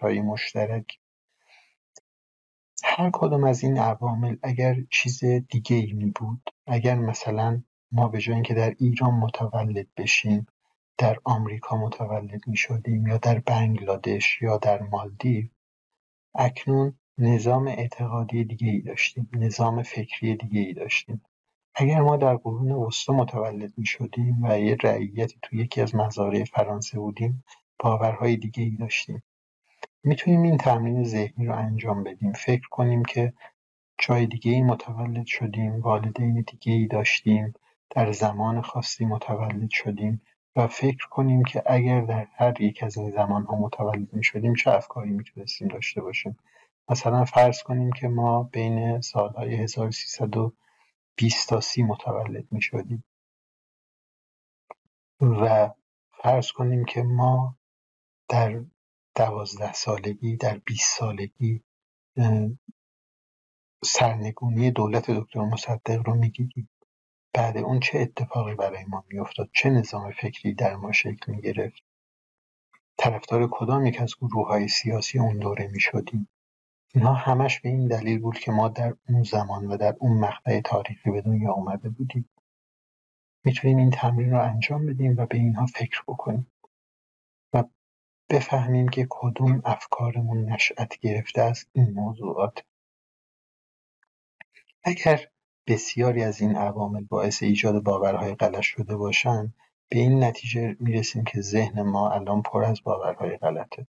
های 0.00 0.21
مشترک. 0.21 0.99
هر 2.85 3.11
کدوم 3.12 3.45
از 3.45 3.64
این 3.64 3.78
عوامل 3.78 4.37
اگر 4.42 4.76
چیز 4.90 5.25
دیگه 5.25 5.95
می 5.95 6.12
بود 6.16 6.50
اگر 6.66 6.95
مثلا 6.95 7.62
ما 7.92 8.09
به 8.09 8.18
جای 8.18 8.35
اینکه 8.35 8.54
در 8.54 8.75
ایران 8.78 9.14
متولد 9.14 9.87
بشیم 9.97 10.47
در 10.99 11.19
آمریکا 11.25 11.76
متولد 11.76 12.49
می 12.49 12.57
شدیم 12.57 13.07
یا 13.07 13.19
در 13.19 13.38
بنگلادش 13.38 14.43
یا 14.43 14.57
در 14.57 14.83
مالدیو. 14.83 15.45
اکنون 16.35 16.99
نظام 17.19 17.69
اعتقادی 17.69 18.45
دیگه 18.45 18.69
ای 18.69 18.81
داشتیم 18.81 19.31
نظام 19.33 19.83
فکری 19.83 20.37
دیگه 20.37 20.61
ای 20.61 20.73
داشتیم. 20.73 21.23
اگر 21.75 22.00
ما 22.00 22.17
در 22.17 22.37
قرون 22.37 22.73
وسطا 22.73 23.12
متولد 23.12 23.73
می‌شدیم 23.76 24.45
و 24.45 24.59
یه 24.59 24.76
رعیتی 24.83 25.38
تو 25.43 25.57
یکی 25.57 25.81
از 25.81 25.95
مزارع 25.95 26.45
فرانسه 26.45 26.99
بودیم 26.99 27.45
باورهای 27.78 28.37
دیگه 28.37 28.62
ای 28.62 28.71
داشتیم. 28.71 29.23
می‌تونیم 30.05 30.43
این 30.43 30.57
تمرین 30.57 31.05
ذهنی 31.05 31.47
رو 31.47 31.57
انجام 31.57 32.05
بدیم. 32.05 32.33
فکر 32.33 32.69
کنیم 32.69 33.05
که 33.05 33.33
جای 33.99 34.26
دیگه 34.26 34.52
ای 34.52 34.62
متولد 34.62 35.26
شدیم 35.26 35.81
والدین 35.81 36.45
دیگه 36.50 36.73
ای 36.73 36.87
داشتیم 36.87 37.55
در 37.90 38.12
زمان 38.12 38.61
خاصی 38.61 39.05
متولد 39.05 39.71
شدیم. 39.71 40.21
و 40.59 40.67
فکر 40.67 41.09
کنیم 41.09 41.45
که 41.45 41.62
اگر 41.67 42.00
در 42.00 42.27
هر 42.35 42.62
یک 42.62 42.83
از 42.83 42.97
این 42.97 43.11
زمان 43.11 43.45
ها 43.45 43.57
متولد 43.57 44.15
می 44.15 44.25
شدیم 44.25 44.55
چه 44.55 44.71
افکاری 44.71 45.11
می‌تونستیم 45.11 45.69
داشته 45.69 46.01
باشیم؟ 46.01 46.38
مثلا 46.88 47.25
فرض 47.25 47.62
کنیم 47.62 47.92
که 47.92 48.09
ما 48.09 48.42
بین 48.42 49.01
سالهای 49.01 49.55
1300 49.55 50.53
بیست 51.16 51.49
تا 51.49 51.61
سی 51.61 51.83
متولد 51.83 52.53
می‌شدیم. 52.53 53.05
و 55.21 55.71
فرض 56.23 56.53
کنیم 56.53 56.85
که 56.85 57.03
ما 57.03 57.57
در 58.29 58.64
دوازده 59.14 59.73
سالگی 59.73 60.37
در 60.37 60.59
بیست 60.59 60.99
سالگی 60.99 61.62
سرنگونی 63.85 64.71
دولت 64.71 65.11
دکتر 65.11 65.40
مصدق 65.40 66.03
رو 66.07 66.14
می‌دیدیم 66.14 66.71
بعد 67.33 67.57
اون 67.57 67.81
چه 67.81 67.99
اتفاقی 67.99 68.55
برای 68.55 68.85
ما 68.85 69.05
میافتاد؟ 69.09 69.51
چه 69.55 69.71
نظام 69.71 70.12
فکری 70.12 70.55
در 70.55 70.77
ما 70.77 70.93
شکل 70.93 71.33
می‌گرفت؟ 71.33 71.83
طرفدار 72.97 73.49
کدام 73.51 73.87
یک 73.87 74.01
از 74.01 74.14
گروه 74.21 74.49
های 74.49 74.69
سیاسی 74.69 75.19
اون 75.19 75.38
دوره 75.38 75.67
می‌شدیم؟ 75.67 76.29
اینها 76.95 77.14
همش 77.14 77.61
به 77.61 77.69
این 77.69 77.88
دلیل 77.88 78.19
بود 78.19 78.38
که 78.38 78.53
ما 78.53 78.69
در 78.69 78.95
اون 79.09 79.23
زمان 79.23 79.67
و 79.67 79.77
در 79.77 79.97
اون 79.99 80.19
مقطع 80.21 80.61
تاریخی 80.61 81.11
به 81.11 81.21
دنیا 81.21 81.53
آمده 81.53 81.88
بودیم. 81.88 82.29
می‌تونیم 83.45 83.77
این 83.77 83.91
تمرین 83.91 84.31
رو 84.31 84.43
انجام 84.43 84.87
بدیم 84.87 85.17
و 85.17 85.27
به 85.27 85.37
اینها 85.37 85.67
فکر 85.67 86.03
بکنیم 86.09 86.53
و 87.53 87.64
بفهمیم 88.31 88.88
که 88.88 89.07
کدوم 89.11 89.62
افکارمون 89.64 90.45
نشأت 90.45 90.99
گرفته 90.99 91.43
از 91.43 91.67
این 91.73 91.91
موضوعات. 91.91 92.64
اگر 94.85 95.29
بسیاری 95.68 96.22
از 96.22 96.40
این 96.40 96.57
عوامل 96.57 97.04
باعث 97.04 97.42
ایجاد 97.42 97.83
باورهای 97.83 98.35
غلط 98.35 98.61
شده 98.61 98.96
باشند 98.96 99.54
به 99.88 99.98
این 99.98 100.24
نتیجه 100.24 100.76
می‌رسیم 100.81 101.24
که 101.24 101.40
ذهن 101.40 101.83
ما 101.83 102.11
الان 102.11 102.42
پر 102.42 102.64
از 102.64 102.83
باورهای 102.85 103.37
غلطه 103.37 103.87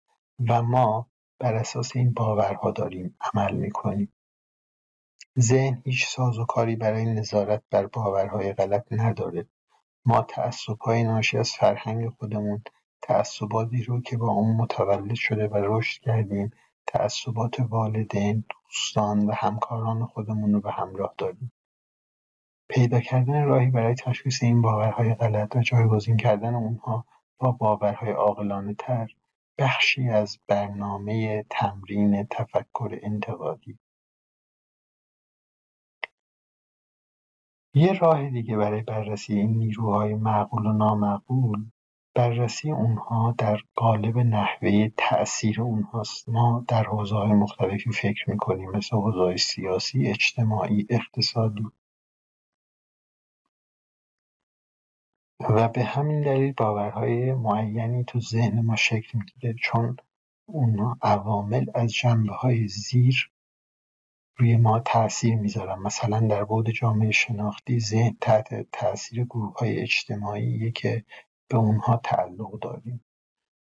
و 0.50 0.62
ما 0.62 1.08
بر 1.40 1.54
اساس 1.54 1.96
این 1.96 2.14
باورها 2.14 2.72
داریم 2.72 3.18
عمل 3.22 3.56
می‌کنیم. 3.56 4.14
ذهن 5.40 5.82
هیچ 5.86 6.06
سازوکاری 6.08 6.76
برای 6.76 7.06
نظارت 7.06 7.64
بر 7.72 7.88
باورهای 7.88 8.54
غلط 8.54 8.86
نداره. 8.92 9.46
ما 10.06 10.22
تعصبهای 10.22 11.04
ناشی 11.04 11.38
از 11.38 11.52
فرهنگ 11.52 12.10
خودمون 12.10 12.64
تعصباتی 13.02 13.84
رو 13.84 14.02
که 14.02 14.18
با 14.18 14.28
اون 14.32 14.56
متولد 14.56 15.16
شده 15.16 15.48
و 15.48 15.56
رشد 15.56 16.02
کردیم 16.02 16.52
تعصبات 16.88 17.60
والدین 17.60 18.44
دوستان 18.50 19.28
و 19.28 19.34
همکاران 19.34 20.06
خودمون 20.06 20.54
رو 20.54 20.62
به 20.62 20.72
همراه 20.72 21.16
داریم. 21.18 21.52
پیدا 22.68 23.00
کردن 23.00 23.44
راهی 23.44 23.70
برای 23.70 23.96
تشخیص 23.96 24.44
این 24.44 24.62
باورهای 24.62 25.14
غلط 25.14 25.56
و 25.56 25.62
جایگزین 25.62 26.18
کردن 26.18 26.56
اونها 26.56 27.06
با 27.38 27.52
باورهای 27.52 28.12
عاقلانه 28.12 28.74
تر 28.74 29.12
بخشی 29.58 30.10
از 30.10 30.40
برنامه 30.48 31.46
تمرین 31.50 32.24
تفکر 32.24 33.00
انتقادی. 33.04 33.80
یه 37.74 37.94
راه 37.94 38.30
دیگه 38.30 38.58
برای 38.58 38.82
بررسی 38.82 39.34
این 39.34 39.58
نیروهای 39.58 40.14
معقول 40.14 40.66
و 40.66 40.74
نامعقول 40.74 41.66
بررسی 42.16 42.72
اونها 42.72 43.36
در 43.38 43.60
قالب 43.76 44.18
نحوه 44.18 44.90
تأثیر 44.98 45.62
اونهاست. 45.62 46.30
ما 46.30 46.66
در 46.68 46.84
های 46.84 47.34
مختلفی 47.34 47.92
فکر 47.92 48.30
می‌کنیم 48.30 48.72
مثل 48.72 48.96
حوزه‌های 48.96 49.38
سیاسی 49.38 50.08
اجتماعی 50.08 50.88
اقتصادی. 50.90 51.66
و 55.40 55.68
به 55.70 55.84
همین 55.84 56.22
دلیل 56.22 56.54
باورهای 56.54 57.34
معینی 57.34 58.04
تو 58.04 58.20
ذهن 58.20 58.62
ما 58.62 58.76
شکل 58.76 59.20
می‌گیره 59.20 59.56
چون 59.62 59.98
اون 60.46 60.98
عوامل 61.02 61.66
از 61.76 61.94
جنبه 61.94 62.34
های 62.34 62.68
زیر 62.68 63.32
روی 64.38 64.58
ما 64.58 64.80
تاثیر 64.80 65.36
می‌ذارن. 65.36 65.80
مثلا 65.80 66.20
در 66.20 66.44
بود 66.44 66.70
جامعه 66.70 67.12
شناختی 67.12 67.80
ذهن 67.80 68.18
تحت 68.22 68.72
تاثیر 68.72 69.26
گروه 69.26 69.54
های 69.54 69.80
اجتماعی 69.80 70.72
که 70.72 71.06
به 71.50 71.58
اونها 71.58 71.98
تعلق 71.98 72.60
داریم. 72.60 73.06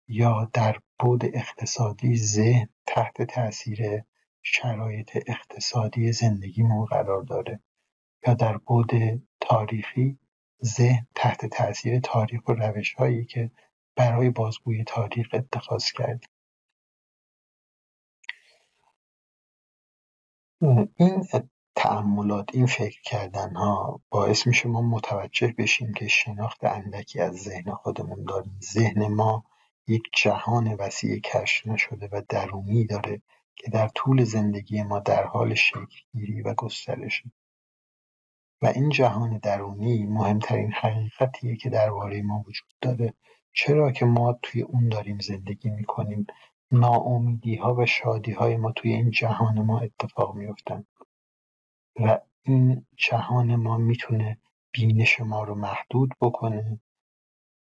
یا 0.09 0.51
در 0.53 0.81
بود 0.99 1.25
اقتصادی 1.25 2.16
ذهن 2.16 2.68
تحت 2.87 3.23
تاثیر 3.23 4.03
شرایط 4.42 5.18
اقتصادی 5.27 6.12
زندگیمون 6.12 6.85
قرار 6.85 7.23
داره. 7.23 7.61
یا 8.27 8.35
در 8.35 8.57
بود 8.57 8.90
تاریخی 9.40 10.18
ذهن 10.64 11.07
تحت 11.14 11.46
تاثیر 11.46 12.01
تاریخ 12.01 12.49
و 12.49 12.53
روشهایی 12.53 13.25
که 13.25 13.51
برای 13.96 14.31
بازگویی 14.31 14.85
تاریخ 14.85 15.29
اتخاذ 15.33 15.90
کردیم 15.92 16.31
این 20.96 21.25
تأملات 21.75 22.55
این 22.55 22.66
فکر 22.66 23.03
کردن 23.03 23.55
ها 23.57 24.01
باعث 24.11 24.46
میشه 24.46 24.68
ما 24.68 24.83
متوجه 24.83 25.55
بشیم 25.59 25.92
که 25.92 26.09
شناخت 26.09 26.64
اندکی 26.64 27.20
از 27.20 27.37
ذهن 27.37 27.75
خودمون 27.75 28.25
داریم. 28.25 28.59
ذهن 28.62 29.09
ما 29.09 29.44
یک 29.87 30.03
جهان 30.16 30.75
وسیع 30.75 31.20
کشف 31.20 31.66
نشده 31.66 32.09
و 32.12 32.23
درونی 32.29 32.87
داره 32.87 33.23
که 33.57 33.70
در 33.70 33.88
طول 33.88 34.25
زندگی 34.25 34.83
ما 34.83 34.99
در 34.99 35.25
حال 35.25 35.55
شکلگیری 35.55 36.42
و 36.42 36.55
گسترشه 36.55 37.33
و 38.62 38.66
این 38.66 38.88
جهان 38.88 39.38
درونی 39.38 40.07
مهمترین 40.07 40.73
حقیقتیه 40.73 41.57
که 41.57 41.70
درباره 41.70 42.23
ما 42.23 42.44
وجود 42.46 42.68
داره. 42.81 43.14
چرا 43.53 43.92
که 43.92 44.05
ما 44.05 44.38
توی 44.42 44.62
اون 44.62 44.88
داریم 44.88 45.18
زندگی 45.18 45.70
می‌کنیم؟ 45.70 46.27
ها 46.73 47.75
و 47.75 47.87
های 48.38 48.57
ما 48.57 48.73
توی 48.73 48.92
این 48.92 49.11
جهان 49.11 49.62
ما 49.62 49.81
اتفاق 49.81 50.35
میفتن 50.35 50.85
و 52.01 52.20
این 52.42 52.87
جهان 52.96 53.57
ما 53.57 53.77
می‌تونه 53.77 54.38
بینش 54.73 55.20
ما 55.20 55.44
رو 55.44 55.55
محدود 55.55 56.14
بکنه 56.20 56.81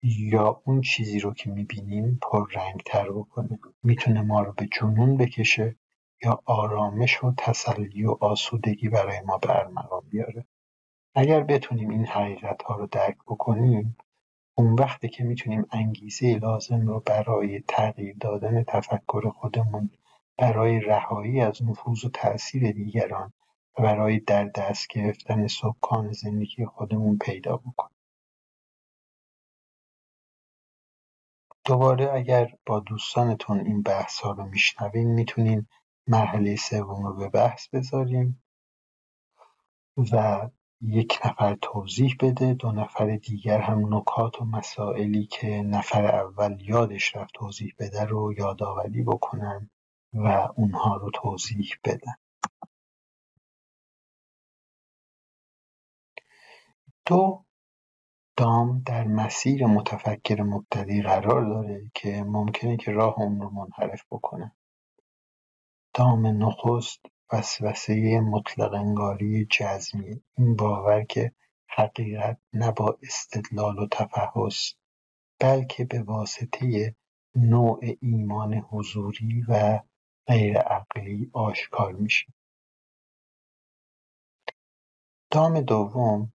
یا 0.03 0.63
اون 0.65 0.81
چیزی 0.81 1.21
رو 1.21 1.35
که 1.35 1.51
می‌بینیم 1.51 2.21
تر 2.85 3.11
بکنه. 3.11 3.59
می‌تونه 3.83 4.23
ما 4.23 4.41
رو 4.41 4.53
به 4.53 4.67
جنون 4.67 5.17
بکشه 5.17 5.77
یا 6.25 6.43
آرامش 6.45 7.25
و 7.25 7.35
تسلی 7.39 8.05
و 8.05 8.17
آسودگی 8.21 8.89
برای 8.89 9.21
ما 9.21 9.39
به 9.39 9.59
ارمغان 9.59 10.03
بیاره. 10.11 10.47
اگر 11.15 11.43
بتونیم 11.43 11.91
این 11.91 12.07
حقیقت 12.07 12.63
ها 12.63 12.77
رو 12.77 12.87
درک 12.87 13.17
بکنیم 13.27 13.97
اون 14.55 14.75
وقته 14.75 15.09
که 15.09 15.25
می‌تونیم 15.25 15.67
انگیزه 15.71 16.39
لازم 16.39 16.87
رو 16.89 17.01
برای 17.01 17.61
تغییر 17.69 18.17
دادن 18.21 18.65
تفکر 18.65 19.31
خودمون 19.31 19.91
برای 20.39 20.81
رهایی 20.81 21.41
از 21.41 21.63
نفوذ 21.63 22.05
و 22.05 22.09
تأثیر 22.09 22.73
دیگران 22.73 23.33
و 23.79 23.83
برای 23.83 24.21
در 24.21 24.45
دست 24.45 24.89
گرفتن 24.89 25.47
سکان 25.47 26.13
زندگی 26.13 26.67
خودمون 26.67 27.19
پیدا 27.19 27.57
بکنیم. 27.57 27.97
دوباره 31.65 32.13
اگر 32.13 32.55
با 32.67 32.81
دوستانتون 32.81 33.61
این 33.61 33.83
بحث 33.83 34.21
ها 34.21 34.33
رو 34.33 34.45
میشنوین 34.45 35.09
می‌تونین 35.09 35.67
مرحله 36.07 36.57
سوم 36.57 37.07
رو 37.07 37.17
به 37.17 37.29
بحث 37.29 37.69
بذاریم 37.69 38.43
و 40.13 40.49
یک 40.83 41.21
نفر 41.25 41.55
توضیح 41.63 42.17
بده 42.21 42.55
دو 42.55 42.73
نفر 42.73 43.17
دیگر 43.17 43.61
هم 43.61 43.95
نکات 43.95 44.43
و 44.43 44.45
مسائلی 44.45 45.27
که 45.27 45.47
نفر 45.47 46.07
اول 46.07 46.61
یادش 46.61 47.17
رفت 47.17 47.35
توضیح 47.35 47.75
بده 47.79 48.05
رو 48.05 48.33
یادآوری 48.39 49.03
بکنن 49.03 49.71
و 50.15 50.49
اونها 50.57 50.97
رو 50.97 51.11
توضیح 51.11 51.71
بدن. 51.85 52.15
دو 57.07 57.45
دام 58.37 58.83
در 58.87 59.05
مسیر 59.05 59.67
متفکر 59.67 60.43
مبتدی 60.43 61.03
قرار 61.03 61.45
داره 61.45 61.91
که 61.95 62.23
ممکنه 62.23 62.77
که 62.77 62.93
راه 62.93 63.19
اون 63.19 63.41
رو 63.41 63.51
منحرف 63.51 64.05
بکنه. 64.11 64.53
دام 65.95 66.27
نخست 66.27 67.01
وسوسه 67.33 68.21
مطلق 68.21 68.75
انگاری 68.75 69.47
جزمی. 69.51 70.23
این 70.39 70.57
باور 70.57 71.05
که 71.05 71.33
حقیقت 71.69 72.39
نه 72.53 72.71
با 72.73 72.99
استدلال 73.03 73.79
و 73.79 73.87
تفحص 73.91 74.73
بلکه 75.41 75.85
به 75.85 76.03
واسطه 76.03 76.95
نوع 77.35 77.81
ایمان 78.01 78.55
حضوری 78.55 79.45
و 79.49 79.81
غیرعقلی 80.27 81.31
آشکار 81.33 81.93
میشه. 81.93 82.27
دام 85.31 85.61
دوم 85.61 86.33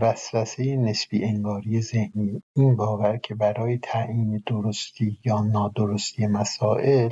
وسوسه 0.00 0.76
نسبی 0.76 1.24
انگاری 1.24 1.80
ذهنی. 1.80 2.42
این 2.56 2.76
باور 2.76 3.16
که 3.16 3.34
برای 3.34 3.78
تعیین 3.78 4.42
درستی 4.46 5.18
یا 5.24 5.40
نادرستی 5.40 6.26
مسائل 6.26 7.10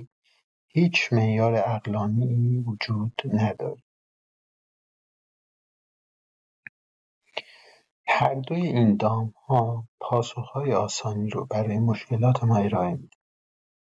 هیچ 0.79 1.13
معیار 1.13 1.55
عقلانی 1.55 2.59
وجود 2.59 3.23
ندارد. 3.25 3.83
هر 8.09 8.35
دوی 8.35 8.67
این 8.67 8.97
دامها 8.97 9.89
پاسخهای 10.01 10.73
آسانی 10.73 11.31
رو 11.31 11.47
برای 11.47 11.79
مشکلات 11.79 12.45
ما 12.45 12.57
ارائه 12.57 12.95
میده. 12.95 13.17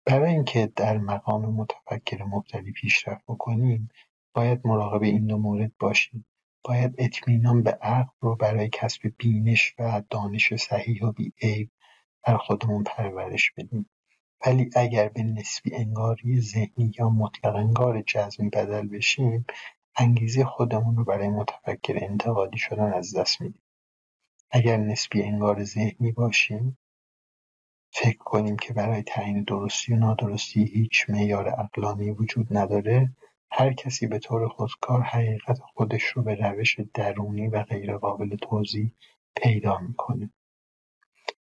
برای 0.06 0.34
اینکه 0.34 0.72
در 0.76 0.98
مقام 0.98 1.46
متفکر 1.46 2.24
مبتدی 2.24 2.72
پیشرفت 2.72 3.24
بکنیم 3.28 3.90
باید 4.34 4.68
مراقب 4.68 5.04
این 5.04 5.28
دو 5.28 5.38
مورد 5.38 5.72
باشیم 5.80 6.26
باید 6.64 6.96
اطمینان 6.98 7.64
به 7.64 7.72
عقل 7.72 8.12
رو 8.20 8.36
برای 8.36 8.70
کسب 8.70 9.14
بینش 9.18 9.76
و 9.80 10.04
دانش 10.10 10.56
صحیح 10.56 11.06
و 11.06 11.12
بیعیب 11.12 11.72
بر 12.28 12.38
خودمون 12.38 12.84
پرورش 12.84 13.52
بدیم 13.58 13.90
ولی 14.46 14.70
اگر 14.76 15.10
به 15.10 15.24
نسبی 15.24 15.76
انگاری 15.76 16.42
ذهنی 16.42 16.92
یا 17.00 17.10
مطلق 17.10 17.56
انگار 17.56 18.02
جزمی 18.02 18.50
بدل 18.50 18.88
بشیم 18.88 19.46
انگیزه 19.98 20.46
خودمون 20.46 20.96
رو 20.96 21.04
برای 21.04 21.30
متفکر 21.30 21.98
انتقادی 22.02 22.58
شدن 22.58 22.94
از 22.94 23.16
دست 23.16 23.42
میدیم. 23.42 23.62
اگر 24.52 24.78
نسبی 24.78 25.24
انگار 25.24 25.64
ذهنی 25.64 26.12
باشیم 26.12 26.78
فکر 27.94 28.18
کنیم 28.18 28.58
که 28.58 28.74
برای 28.74 29.04
تعیین 29.04 29.44
درستی 29.44 29.94
و 29.94 29.96
نادرستی 29.96 30.66
هیچ 30.66 31.10
معیار 31.10 31.50
عقلانی 31.50 32.12
وجود 32.12 32.58
نداره 32.58 33.12
هر 33.52 33.74
کسی 33.74 34.08
به 34.08 34.20
طور 34.20 34.48
خودکار 34.48 35.02
حقیقت 35.02 35.60
خودش 35.60 36.04
رو 36.04 36.24
به 36.24 36.36
روش 36.36 36.80
درونی 36.94 37.48
و 37.48 37.64
غیرقابل 37.64 38.36
توضیح 38.36 38.92
پیدا 39.36 39.78
می‌کنه. 39.78 40.30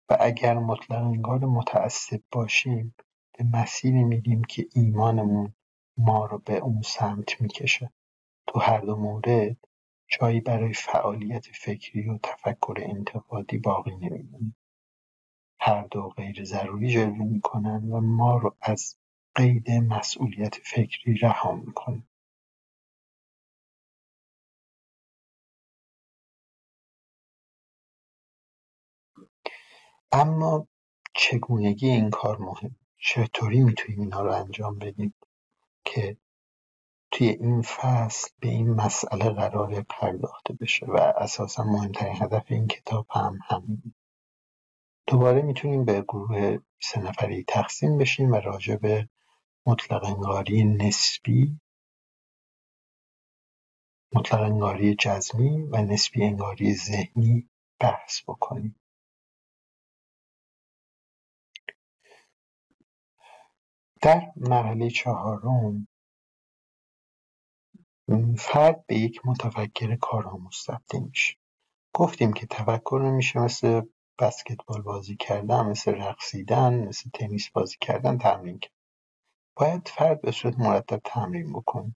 و 0.09 0.17
اگر 0.21 0.59
مطلق 0.59 1.03
انگار 1.03 1.39
متعصب 1.39 2.23
باشیم 2.33 2.95
به 3.39 3.45
مسیری 3.45 4.05
میریم 4.05 4.45
که 4.45 4.67
ایمانمون 4.75 5.55
ما 5.97 6.27
رو 6.27 6.39
به 6.39 6.57
اون 6.57 6.83
سمت 6.83 7.41
می‌کشه. 7.41 7.93
تو 8.47 8.61
هر 8.61 8.81
دو 8.81 8.97
مورد 8.97 9.57
جایی 10.09 10.41
برای 10.41 10.73
فعالیت 10.73 11.47
فکری 11.47 12.09
و 12.09 12.19
تفکر 12.19 12.75
انتقادی 12.79 13.59
باقی 13.59 13.97
نمیمونه. 13.97 14.55
هر 15.61 15.83
دو 15.91 16.09
غیر 16.09 16.45
ضروری 16.45 16.91
جلوه 16.91 17.25
می‌کنن 17.25 17.91
و 17.93 18.01
ما 18.01 18.37
رو 18.39 18.57
از 18.61 18.97
قید 19.35 19.71
مسئولیت 19.71 20.55
فکری 20.55 21.15
رها 21.15 21.53
می‌کنه 21.53 22.03
اما 30.13 30.69
چگونگی 31.15 31.91
این 31.91 32.11
کار 32.11 32.39
مهم؟ 32.39 32.77
چطوری 32.99 33.61
می‌تونیم 33.61 34.01
اینا 34.01 34.23
رو 34.23 34.33
انجام 34.33 34.79
بدیم 34.79 35.15
که 35.85 36.17
توی 37.11 37.29
این 37.29 37.63
فصل 37.63 38.31
به 38.41 38.49
این 38.49 38.71
مسئله 38.71 39.31
قرار 39.31 39.83
پرداخته 39.83 40.55
بشه 40.55 40.87
و 40.87 40.97
اساسا 41.17 41.65
مهمترین 41.65 42.23
هدف 42.23 42.45
این 42.49 42.67
کتاب 42.67 43.07
هم 43.11 43.39
همین 43.45 43.95
دوباره 45.07 45.43
می‌تونیم 45.43 45.85
به 45.85 46.03
گروه 46.03 46.59
سه 46.83 47.01
نفری 47.01 47.45
تقسیم 47.49 47.99
بشیم 47.99 48.33
و 48.33 48.37
راجع 48.37 48.77
به 48.77 49.09
مطلق 49.67 50.05
انگاری 50.05 50.65
نسبی 50.65 51.61
مطلق 54.15 54.41
انگاری 54.41 54.95
جزمی 54.95 55.63
و 55.63 55.77
نسبی 55.83 56.25
انگاری 56.25 56.75
ذهنی 56.75 57.49
بحث 57.81 58.23
بکنیم. 58.29 58.82
در 64.03 64.33
مرحله 64.37 64.91
چهارم. 64.91 65.89
فرد 68.39 68.87
به 68.87 68.95
یک 68.95 69.21
متفکر 69.25 69.97
کارآموز 69.97 70.65
تبدیل 70.67 71.03
میشه. 71.03 71.37
گفتیم 71.95 72.33
که 72.33 72.47
تفکر 72.47 73.03
نمیشه 73.05 73.41
مثل 73.41 73.83
بسکتبال 74.19 74.83
بازی 74.83 75.17
کردن 75.17 75.67
مثل 75.67 75.95
رقصیدن 75.95 76.89
مثل 76.89 77.11
تنیس 77.15 77.51
بازی 77.51 77.77
کردن 77.81 78.19
تمرین 78.19 78.59
کرد. 78.59 78.73
باید 79.57 79.89
فرد 79.89 80.21
به 80.21 80.31
صورت 80.31 80.59
مرتب 80.59 81.01
تمرین 81.05 81.53
بکنه. 81.53 81.95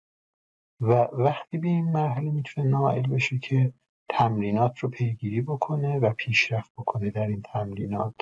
و 0.80 0.92
وقتی 1.12 1.58
به 1.58 1.68
این 1.68 1.92
مرحله 1.92 2.30
می‌تونه 2.30 2.68
نائل 2.68 3.06
بشه 3.06 3.38
که 3.38 3.72
تمرینات 4.08 4.78
رو 4.78 4.88
پیگیری 4.88 5.40
بکنه 5.40 5.98
و 5.98 6.12
پیشرفت 6.12 6.72
بکنه 6.78 7.10
در 7.10 7.26
این 7.26 7.42
تمرینات 7.42 8.14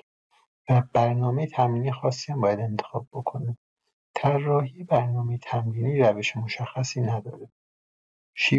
و 0.70 0.82
برنامه 0.92 1.46
تمرینی 1.46 1.92
خاصی 1.92 2.32
هم 2.32 2.40
باید 2.40 2.60
انتخاب 2.60 3.08
بکنه. 3.12 3.58
طراحی 4.14 4.84
برنامه 4.84 5.38
تمرینی 5.38 5.98
روش 5.98 6.36
مشخصی 6.36 7.00
نداره. 7.00 7.48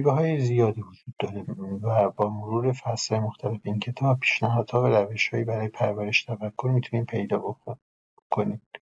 های 0.05 0.39
زیادی 0.39 0.81
وجود 0.81 1.15
داره 1.19 1.45
و 1.81 2.09
با 2.11 2.29
مرور 2.29 2.71
فصل 2.71 3.19
مختلف 3.19 3.61
این 3.63 3.79
کتاب 3.79 4.19
پیشنهادها 4.19 4.83
و 4.83 4.85
روشهایی 4.85 5.43
برای 5.43 5.67
پرورش 5.67 6.23
تفکر 6.23 6.67
می‌تونید 6.67 7.05
پیدا 7.05 7.37
بکنید 7.37 8.81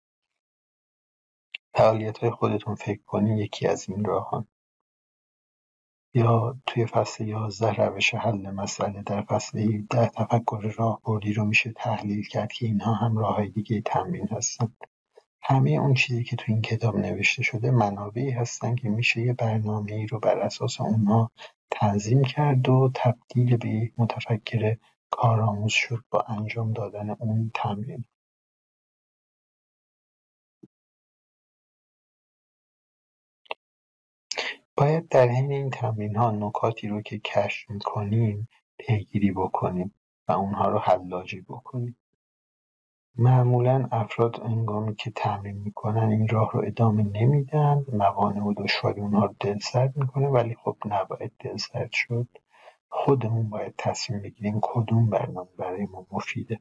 های 1.75 2.29
خودتون 2.29 2.75
فکر 2.75 3.03
کنید 3.03 3.39
یکی 3.39 3.67
از 3.67 3.89
این 3.89 4.05
راهان. 4.05 4.47
یا 6.13 6.57
توی 6.67 6.85
فصل 6.85 7.27
یازده 7.27 7.73
روش 7.73 8.13
حل 8.13 8.51
مسئله 8.51 9.01
در 9.01 9.21
فصل 9.21 9.81
در 9.89 10.05
تفکر 10.05 10.73
راهبردی 10.77 11.33
رو 11.33 11.45
میشه 11.45 11.71
تحلیل 11.71 12.27
کرد 12.27 12.51
که 12.51 12.65
اینها 12.65 12.93
هم 12.93 13.17
های 13.17 13.49
دیگه 13.49 13.81
تمرین 13.81 14.27
هستن 14.27 14.75
همه 15.47 15.71
اون 15.71 15.93
چیزی 15.93 16.23
که 16.23 16.35
تو 16.35 16.45
این 16.47 16.61
کتاب 16.61 16.97
نوشته 16.97 17.43
شده 17.43 17.71
منابعی 17.71 18.31
هستن 18.31 18.75
که 18.75 18.89
میشه 18.89 19.21
یه 19.21 19.35
ای 19.87 20.07
رو 20.07 20.19
بر 20.19 20.39
اساس 20.39 20.81
اونها 20.81 21.31
تنظیم 21.71 22.23
کرد 22.23 22.69
و 22.69 22.91
تبدیل 22.95 23.57
به 23.57 23.69
یک 23.69 23.93
متفکر 23.97 24.77
کارآموز 25.11 25.71
شد 25.71 26.03
با 26.11 26.21
انجام 26.21 26.73
دادن 26.73 27.09
اون 27.09 27.51
تمرین. 27.55 28.05
باید 34.77 35.09
در 35.09 35.27
حین 35.27 35.51
این 35.51 35.69
تمرین‌ها 35.69 36.31
نکاتی 36.31 36.87
رو 36.87 37.01
که 37.01 37.19
کشف 37.19 37.69
می‌کنیم 37.69 38.47
پیگیری 38.79 39.31
بکنیم 39.31 39.93
و 40.27 40.31
اونها 40.31 40.69
رو 40.69 40.79
حلاجی 40.79 41.41
بکنیم. 41.41 41.97
معمولا 43.17 43.87
افراد 43.91 44.39
هنگامی 44.39 44.95
که 44.95 45.11
تمرین 45.11 45.57
می‌کنن 45.57 46.09
این 46.09 46.27
راه 46.27 46.51
رو 46.51 46.63
ادامه 46.65 47.03
نمیدن 47.03 47.85
موانع 47.93 48.43
و 48.43 48.53
دشواری 48.53 49.01
اونها 49.01 49.25
رو 49.25 49.35
دلسرد 49.39 49.97
می‌کنه 49.97 50.27
ولی 50.27 50.55
خب 50.55 50.77
نباید 50.85 51.31
دلسرد 51.39 51.91
شد. 51.91 52.27
خودمون 52.89 53.49
باید 53.49 53.73
تصمیم 53.77 54.21
بگیریم 54.21 54.59
کدوم 54.61 55.09
برنامه 55.09 55.49
برای 55.57 55.85
ما 55.85 56.07
مفیده. 56.11 56.59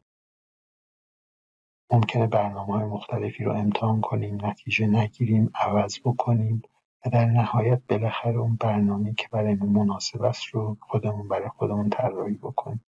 ممکنه 1.93 2.27
برنامه 2.27 2.75
های 2.75 2.85
مختلفی 2.85 3.45
رو 3.45 3.53
امتحان 3.53 4.01
کنیم 4.01 4.47
نتیجه 4.47 4.87
نگیریم 4.87 5.51
عوض 5.55 5.99
بکنیم 6.05 6.63
و 7.07 7.11
در 7.11 7.25
نهایت 7.25 7.83
بالاخره 7.89 8.37
اون 8.37 8.57
برنامه 8.57 9.15
که 9.15 9.29
برای 9.33 9.55
ما 9.55 9.67
مناسب 9.67 10.23
است 10.23 10.45
رو 10.47 10.77
خودمون 10.81 11.29
برای 11.29 11.49
خودمون 11.49 11.91
طراحی 11.91 12.35
بکنیم. 12.35 12.85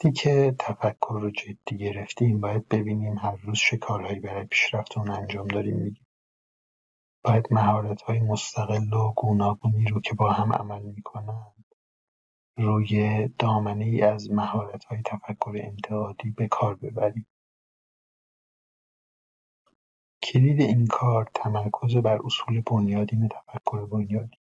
وقتی 0.00 0.12
که 0.12 0.54
تفکر 0.58 1.18
رو 1.20 1.30
جدی 1.30 1.76
گرفتیم 1.78 2.40
باید 2.40 2.68
ببینیم 2.68 3.18
هر 3.18 3.36
روز 3.36 3.58
چه 3.58 3.76
کارهایی 3.76 4.20
برای 4.20 4.44
پیشرفت 4.44 4.98
اون 4.98 5.10
انجام 5.10 5.46
داریم 5.46 5.76
میدیم 5.76 6.06
باید 7.24 7.48
های 8.06 8.20
مستقل 8.20 8.92
و 8.92 9.12
گوناگونی 9.16 9.84
رو 9.84 10.00
که 10.00 10.14
با 10.14 10.32
هم 10.32 10.52
عمل 10.52 10.82
می‌کنن 10.82 11.52
روی 12.56 13.28
دامنه 13.38 13.84
ای 13.84 14.02
از 14.02 14.30
های 14.88 15.02
تفکر 15.04 15.52
انتقادی 15.54 16.30
به 16.30 16.48
کار 16.48 16.74
ببریم. 16.74 17.26
کلید 20.22 20.60
این 20.60 20.86
کار 20.86 21.30
تمرکز 21.34 21.96
بر 21.96 22.18
اصول 22.24 22.62
بنیادین 22.66 23.28
تفکر 23.28 23.86
بنیادی. 23.86 24.38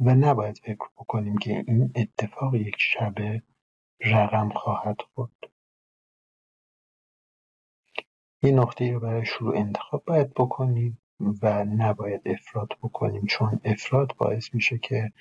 و 0.00 0.14
نباید 0.14 0.58
فکر 0.58 0.88
بکنیم 0.96 1.38
که 1.38 1.64
این 1.68 1.92
اتفاق 1.96 2.54
یک 2.54 2.76
شبه 2.78 3.42
رقم 4.00 4.48
خواهد 4.48 4.96
خورد. 5.14 5.50
یه 8.42 8.52
نقطه 8.52 8.92
رو 8.92 9.00
برای 9.00 9.26
شروع 9.26 9.56
انتخاب 9.56 10.04
باید 10.04 10.34
بکنیم 10.34 10.98
و 11.42 11.64
نباید 11.64 12.22
افراد 12.26 12.68
بکنیم 12.82 13.26
چون 13.26 13.60
افراد 13.64 14.14
باعث 14.16 14.54
میشه 14.54 14.78
که 14.78 15.12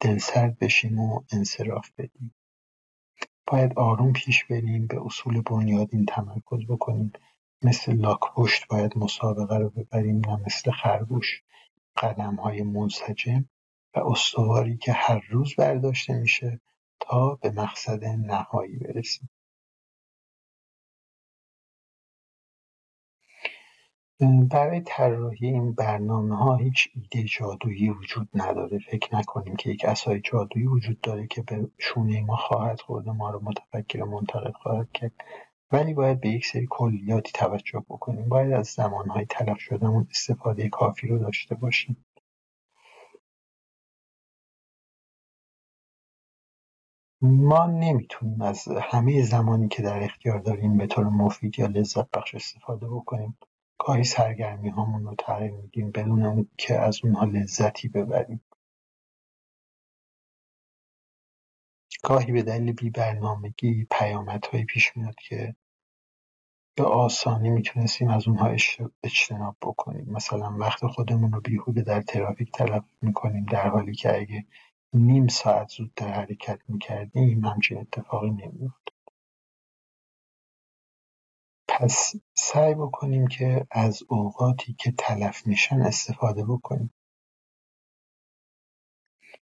دلسرد 0.00 0.58
بشیم 0.58 1.00
و 1.00 1.22
انصراف 1.32 1.90
بدیم. 1.98 2.34
باید 3.46 3.78
آروم 3.78 4.12
پیش 4.12 4.44
بریم 4.44 4.86
به 4.86 5.06
اصول 5.06 5.42
بنیادین 5.42 6.04
تمرکز 6.06 6.66
بکنیم. 6.68 7.12
مثل 7.62 7.96
لاک 7.96 8.20
پشت 8.36 8.68
باید 8.68 8.98
مسابقه 8.98 9.58
رو 9.58 9.70
ببریم 9.70 10.20
نه 10.26 10.40
مثل 10.46 10.70
خرگوش. 10.70 11.42
قدم 11.96 12.34
های 12.34 12.62
منسجم 12.62 13.48
و 13.94 14.00
استواری 14.00 14.76
که 14.76 14.92
هر 14.92 15.26
روز 15.30 15.56
برداشته 15.56 16.14
میشه. 16.14 16.60
تا 17.00 17.34
به 17.42 17.50
مقصد 17.50 18.04
نهایی 18.04 18.76
برسیم. 18.78 19.30
برای 24.50 24.80
طراحی 24.86 25.46
این 25.46 25.76
ها 26.30 26.56
هیچ 26.56 26.88
ایده 26.94 27.24
جادویی 27.28 27.90
وجود 27.90 28.28
نداره. 28.34 28.78
فکر 28.78 29.16
نکنیم 29.16 29.56
که 29.56 29.70
یک 29.70 29.84
اسای 29.84 30.20
جادویی 30.20 30.66
وجود 30.66 31.00
داره 31.00 31.26
که 31.26 31.42
به 31.42 31.70
شونه 31.78 32.20
ما 32.22 32.36
خواهد 32.36 32.80
خورد 32.80 33.08
ما 33.08 33.30
رو 33.30 33.40
متفکر 33.42 34.04
منتقد 34.04 34.52
خواهد 34.54 34.92
کرد. 34.92 35.12
ولی 35.72 35.94
باید 35.94 36.20
به 36.20 36.28
یک 36.28 36.46
سری 36.46 36.66
کلیاتی 36.70 37.32
توجه 37.32 37.80
بکنیم. 37.88 38.28
باید 38.28 38.52
از 38.52 38.66
زمانهای 38.68 39.26
تلف 39.26 39.58
شدهمون 39.60 40.06
استفاده 40.10 40.68
کافی 40.68 41.08
رو 41.08 41.18
داشته 41.18 41.54
باشیم. 41.54 42.06
ما 47.24 47.66
نمی‌تونیم 47.66 48.42
از 48.42 48.68
همه 48.82 49.22
زمانی 49.22 49.68
که 49.68 49.82
در 49.82 50.02
اختیار 50.02 50.38
داریم 50.38 50.76
به 50.76 50.86
طور 50.86 51.04
مفید 51.04 51.58
یا 51.58 51.66
لذت 51.66 52.10
بخش 52.10 52.34
استفاده 52.34 52.88
بکنیم. 52.88 53.38
گاهی 53.78 54.04
سرگرمی 54.04 54.68
هامون 54.68 55.04
رو 55.04 55.14
تغییر 55.14 55.50
میدیم 55.50 55.90
بدون 55.90 56.48
که 56.58 56.78
از 56.78 57.00
اونها 57.04 57.24
لذتی 57.24 57.88
ببریم. 57.88 58.40
گاهی 62.02 62.32
به 62.32 62.42
دلیل 62.42 62.72
بیبرنامگی 62.72 63.86
پیامدهایی 63.90 64.64
پیش 64.64 64.96
میاد 64.96 65.14
که 65.14 65.56
به 66.76 66.84
آسانی 66.84 67.50
می‌تونستیم 67.50 68.08
از 68.08 68.28
اونها 68.28 68.56
اجتناب 69.02 69.56
بکنیم. 69.62 70.06
مثلا 70.10 70.56
وقت 70.58 70.86
خودمون 70.86 71.32
رو 71.32 71.40
بیهوده 71.40 71.82
در 71.82 72.02
ترافیک 72.02 72.52
تلف 72.52 72.84
می‌کنیم 73.02 73.44
در 73.44 73.68
حالی 73.68 73.94
که 73.94 74.16
اگه 74.16 74.46
نیم 74.94 75.28
ساعت 75.28 75.68
زودتر 75.68 76.12
حرکت 76.12 76.60
می‌کردیم 76.68 77.44
همچین 77.44 77.78
اتفاقی 77.78 78.30
نمیافتاد. 78.30 78.94
پس 81.68 82.12
سعی 82.34 82.74
بکنیم 82.74 83.26
که 83.26 83.66
از 83.70 84.02
اوقاتی 84.08 84.74
که 84.78 84.92
تلف 84.98 85.46
میشن 85.46 85.82
استفاده 85.82 86.44
بکنیم. 86.44 86.94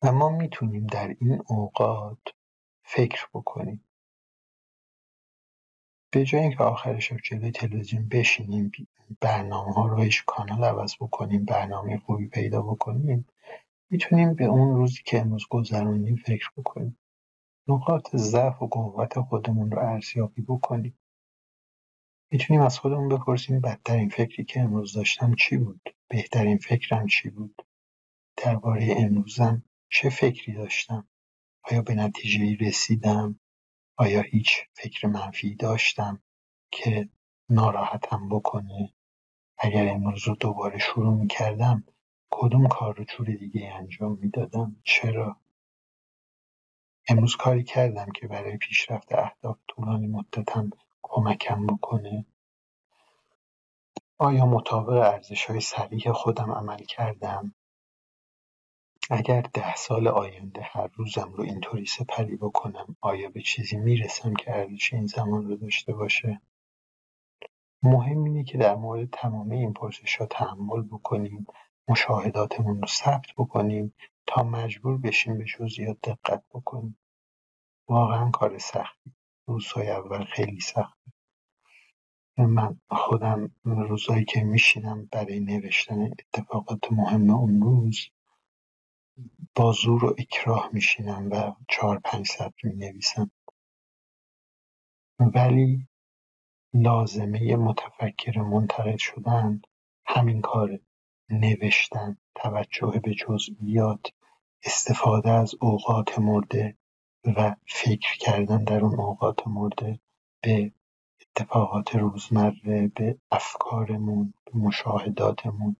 و 0.03 0.11
ما 0.11 0.29
می‌تونیم 0.29 0.87
در 0.87 1.15
این 1.19 1.41
اوقات 1.47 2.19
فکر 2.83 3.27
بکنیم. 3.33 3.85
به 6.11 6.25
جای 6.25 6.41
اینکه 6.41 6.63
آخر 6.63 6.99
شب 6.99 7.17
جلوی 7.17 7.51
تلویزیون 7.51 8.07
بشینیم 8.09 8.71
برنامه 9.21 9.73
ها 9.73 9.87
رو 9.87 10.01
هیچ 10.01 10.23
کانال 10.25 10.63
عوض 10.63 10.95
بکنیم 11.01 11.45
برنامه 11.45 11.97
خوبی 11.97 12.27
پیدا 12.27 12.61
بکنیم 12.61 13.27
می‌تونیم 13.89 14.33
به 14.33 14.45
اون 14.45 14.75
روزی 14.75 15.03
که 15.05 15.19
امروز 15.21 15.45
گذروندیم 15.49 16.15
فکر 16.15 16.49
بکنیم. 16.57 16.99
نقاط 17.67 18.15
ضعف 18.15 18.61
و 18.61 18.67
قوت 18.67 19.19
خودمون 19.19 19.71
رو 19.71 19.79
ارزیابی 19.79 20.41
بکنیم. 20.41 20.99
می‌تونیم 22.31 22.61
از 22.61 22.79
خودمون 22.79 23.09
بپرسیم 23.09 23.61
بدترین 23.61 24.09
فکری 24.09 24.43
که 24.45 24.59
امروز 24.59 24.93
داشتم 24.93 25.35
چی 25.35 25.57
بود؟ 25.57 25.95
بهترین 26.09 26.57
فکرم 26.57 27.07
چی 27.07 27.29
بود؟ 27.29 27.61
درباره 28.37 28.95
امروزم 28.97 29.63
چه 29.89 30.09
فکری 30.09 30.53
داشتم؟ 30.53 31.07
آیا 31.63 31.81
به 31.81 31.95
نتیجه 31.95 32.65
رسیدم؟ 32.65 33.39
آیا 33.97 34.21
هیچ 34.21 34.57
فکر 34.73 35.07
منفی 35.07 35.55
داشتم 35.55 36.23
که 36.71 37.09
ناراحتم 37.49 38.29
بکنه؟ 38.29 38.93
اگر 39.57 39.87
امروز 39.87 40.27
رو 40.27 40.35
دوباره 40.35 40.77
شروع 40.77 41.13
می‌کردم 41.13 41.83
کدوم 42.37 42.67
کار 42.67 42.95
رو 42.95 43.03
جور 43.03 43.27
دیگه 43.27 43.73
انجام 43.73 44.17
می‌دادم؟ 44.21 44.75
چرا؟ 44.83 45.37
امروز 47.09 47.35
کاری 47.35 47.63
کردم 47.63 48.11
که 48.11 48.27
برای 48.27 48.57
پیشرفت 48.57 49.15
اهداف 49.15 49.57
طولانی 49.67 50.07
مدتم 50.07 50.69
کمکم 51.01 51.65
بکنه. 51.65 52.25
آیا 54.17 54.45
مطابق 54.45 55.21
های 55.47 55.61
صریح 55.61 56.11
خودم 56.11 56.51
عمل 56.51 56.77
کردم؟ 56.77 57.53
اگر 59.09 59.41
ده 59.41 59.75
سال 59.75 60.07
آینده 60.07 60.61
هر 60.61 60.87
روزم 60.87 61.33
رو 61.33 61.43
اینطوری 61.43 61.85
سپری 61.85 62.35
بکنم 62.35 62.95
آیا 63.01 63.29
به 63.29 63.41
چیزی 63.41 63.77
می‌رسم 63.77 64.33
که 64.33 64.55
ارزش 64.55 64.93
این 64.93 65.05
زمان 65.05 65.47
رو 65.47 65.55
داشته 65.55 65.93
باشه؟ 65.93 66.41
مهم 67.83 68.23
اینه 68.23 68.43
که 68.43 68.57
در 68.57 68.75
مورد 68.75 69.09
تمام 69.09 69.51
این 69.51 69.73
ها 70.19 70.25
تحمل 70.25 70.81
بکنیم 70.81 71.47
مشاهداتمون 71.87 72.81
رو 72.81 72.87
ثبت 72.87 73.25
بکنیم 73.37 73.93
تا 74.27 74.43
مجبور 74.43 74.97
بشیم 74.97 75.37
به 75.37 75.45
جزئیات 75.45 75.97
دقت 76.03 76.43
بکنیم. 76.49 76.97
واقعا 77.87 78.31
کار 78.31 78.57
سختی. 78.57 79.13
روزهای 79.47 79.89
اول 79.89 80.23
خیلی 80.23 80.59
سخته. 80.59 81.11
من 82.37 82.79
خودم 82.89 83.51
روزایی 83.63 84.25
که 84.25 84.43
میشینم 84.43 85.05
برای 85.05 85.39
نوشتن 85.39 86.01
اتفاقات 86.01 86.91
مهم 86.91 87.29
اون 87.29 87.61
روز 87.61 88.09
با 89.55 89.71
زور 89.71 90.05
و 90.05 90.15
اکراه 90.17 90.69
میشینم 90.73 91.29
و 91.31 91.55
چهار 91.69 91.99
پنج 91.99 92.27
سطر 92.27 92.53
می‌نویسم. 92.63 93.31
ولی 95.19 95.87
لازمه 96.73 97.55
متفکر 97.55 98.41
منتقد 98.41 98.97
شدن 98.97 99.61
همین 100.05 100.41
کاره. 100.41 100.79
نوشتن، 101.29 102.17
توجه 102.35 102.99
به 103.03 103.13
جزئیات، 103.13 104.13
استفاده 104.63 105.29
از 105.29 105.55
اوقات 105.61 106.19
مرده 106.19 106.77
و 107.23 107.55
فکر 107.67 108.17
کردن 108.17 108.63
در 108.63 108.81
اون 108.81 108.99
اوقات 108.99 109.47
مرده 109.47 109.99
به 110.41 110.71
اتفاقات 111.21 111.95
روزمره 111.95 112.87
به 112.87 113.17
افکارمون 113.31 114.33
به 114.45 114.51
مشاهداتمون 114.59 115.75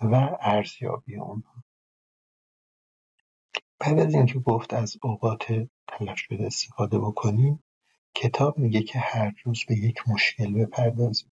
و 0.00 0.36
ارزیابی 0.40 1.16
اونها. 1.16 1.64
بعد 3.78 3.98
از 3.98 4.14
اینکه 4.14 4.38
گفت 4.38 4.74
از 4.74 4.96
اوقات 5.02 5.68
تلف 5.88 6.18
شده 6.18 6.46
استفاده 6.46 6.98
بکنیم 6.98 7.62
کتاب 8.14 8.58
میگه 8.58 8.82
که 8.82 8.98
هر 8.98 9.34
روز 9.44 9.64
به 9.68 9.74
یک 9.74 10.08
مشکل 10.08 10.52
بپردازیم. 10.52 11.30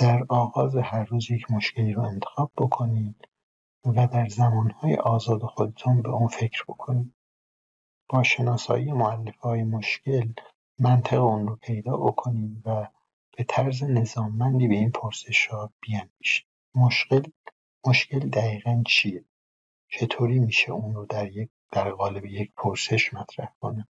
در 0.00 0.24
آغاز 0.28 0.76
هر 0.76 1.04
روز 1.04 1.30
یک 1.30 1.50
مشکلی 1.50 1.92
رو 1.92 2.02
انتخاب 2.02 2.52
بکنید 2.56 3.28
و 3.84 4.06
در 4.06 4.28
زمانهای 4.28 4.96
آزاد 4.96 5.42
خودتون 5.42 6.02
به 6.02 6.08
اون 6.08 6.28
فکر 6.28 6.64
بکنید 6.68 7.14
با 8.08 8.22
شناسایی 8.22 8.88
های 9.40 9.62
مشکل 9.62 10.32
منطق 10.78 11.22
اون 11.22 11.48
رو 11.48 11.56
پیدا 11.56 11.96
بکنید 11.96 12.62
و 12.66 12.86
به 13.36 13.44
طرز 13.44 13.82
نظاممندی 13.82 14.68
به 14.68 14.74
این 14.74 14.90
پرسشها 14.90 15.70
بیاندیشید 15.80 16.46
مشکل 16.74 17.22
مشکل 17.86 18.18
دقیقا 18.18 18.82
چیه؟ 18.86 19.24
چطوری 19.88 20.38
میشه 20.38 20.72
اون 20.72 20.94
رو 20.94 21.06
در 21.06 21.32
یک 21.32 21.50
در 21.72 21.90
قالب 21.90 22.26
یک 22.26 22.52
پرسش 22.56 23.14
مطرح 23.14 23.52
کنه؟ 23.60 23.88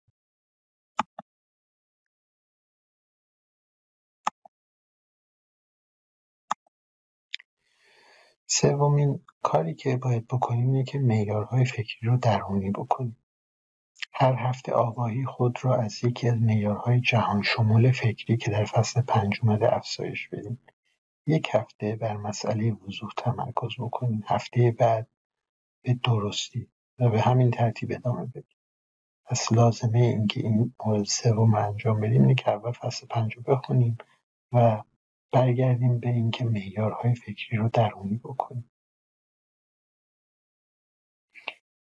سومین 8.53 9.19
کاری 9.41 9.75
که 9.75 9.97
باید 9.97 10.27
بکنیم 10.27 10.71
اینه 10.71 10.83
که 10.83 10.99
معیارهای 10.99 11.65
فکری 11.65 12.09
رو 12.09 12.17
درونی 12.17 12.71
بکنیم. 12.71 13.17
هر 14.13 14.33
هفته 14.33 14.71
آگاهی 14.71 15.25
خود 15.25 15.65
را 15.65 15.75
از 15.75 16.03
یکی 16.03 16.29
از 16.29 16.37
معیارهای 16.41 17.01
شمول 17.43 17.91
فکری 17.91 18.37
که 18.37 18.51
در 18.51 18.65
فصل 18.65 19.01
پنج 19.01 19.39
اومده 19.43 19.75
افزایش 19.75 20.27
بدیم. 20.27 20.59
یک 21.27 21.49
هفته 21.51 21.95
بر 21.95 22.17
مسئله 22.17 22.71
وضوح 22.71 23.09
تمرکز 23.17 23.71
بکنیم. 23.79 24.23
هفته 24.25 24.71
بعد 24.71 25.07
به 25.83 25.93
درستی 25.93 26.67
و 26.99 27.09
به 27.09 27.21
همین 27.21 27.51
ترتیب 27.51 27.91
ادامه 27.91 28.25
بدیم. 28.25 28.57
پس 29.25 29.51
لازمه 29.51 29.99
اینکه 29.99 30.39
این 30.39 30.73
مورد 30.85 31.03
سوم 31.03 31.55
انجام 31.55 31.99
بدیم 31.99 32.21
اینه 32.21 32.35
که 32.35 32.51
اول 32.51 32.71
فصل 32.71 33.07
پنج 33.07 33.33
رو 33.35 33.41
بخونیم 33.41 33.97
و 34.51 34.83
برگردیم 35.33 35.99
به 35.99 36.09
اینکه 36.09 36.45
معیارهای 36.45 37.15
فکری 37.15 37.57
رو 37.57 37.69
درونی 37.73 38.17
بکنیم. 38.17 38.71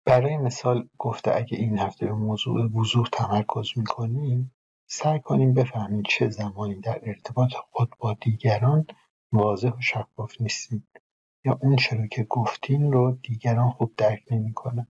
برای 0.07 0.37
مثال 0.37 0.89
گفته 0.99 1.37
اگه 1.37 1.59
این 1.59 1.79
هفته 1.79 2.07
به 2.07 2.13
موضوع 2.13 2.67
وضوح 2.67 3.07
تمرکز 3.13 3.69
می‌کنیم 3.77 4.53
سعی 4.91 5.21
کنیم 5.21 5.55
بفهمیم 5.55 6.03
چه 6.03 6.29
زمانی 6.29 6.75
در 6.81 7.01
ارتباط 7.03 7.53
خود 7.55 7.95
با 7.99 8.15
دیگران 8.21 8.87
واضح 9.33 9.71
و 9.71 9.81
شفاف 9.81 10.41
نیستیم 10.41 10.89
یا 11.45 11.59
اون 11.63 11.77
چرا 11.77 12.07
که 12.07 12.25
گفتین 12.25 12.93
رو 12.93 13.19
دیگران 13.23 13.71
خوب 13.71 13.95
درک 13.97 14.25
نمی‌کنن 14.31 14.87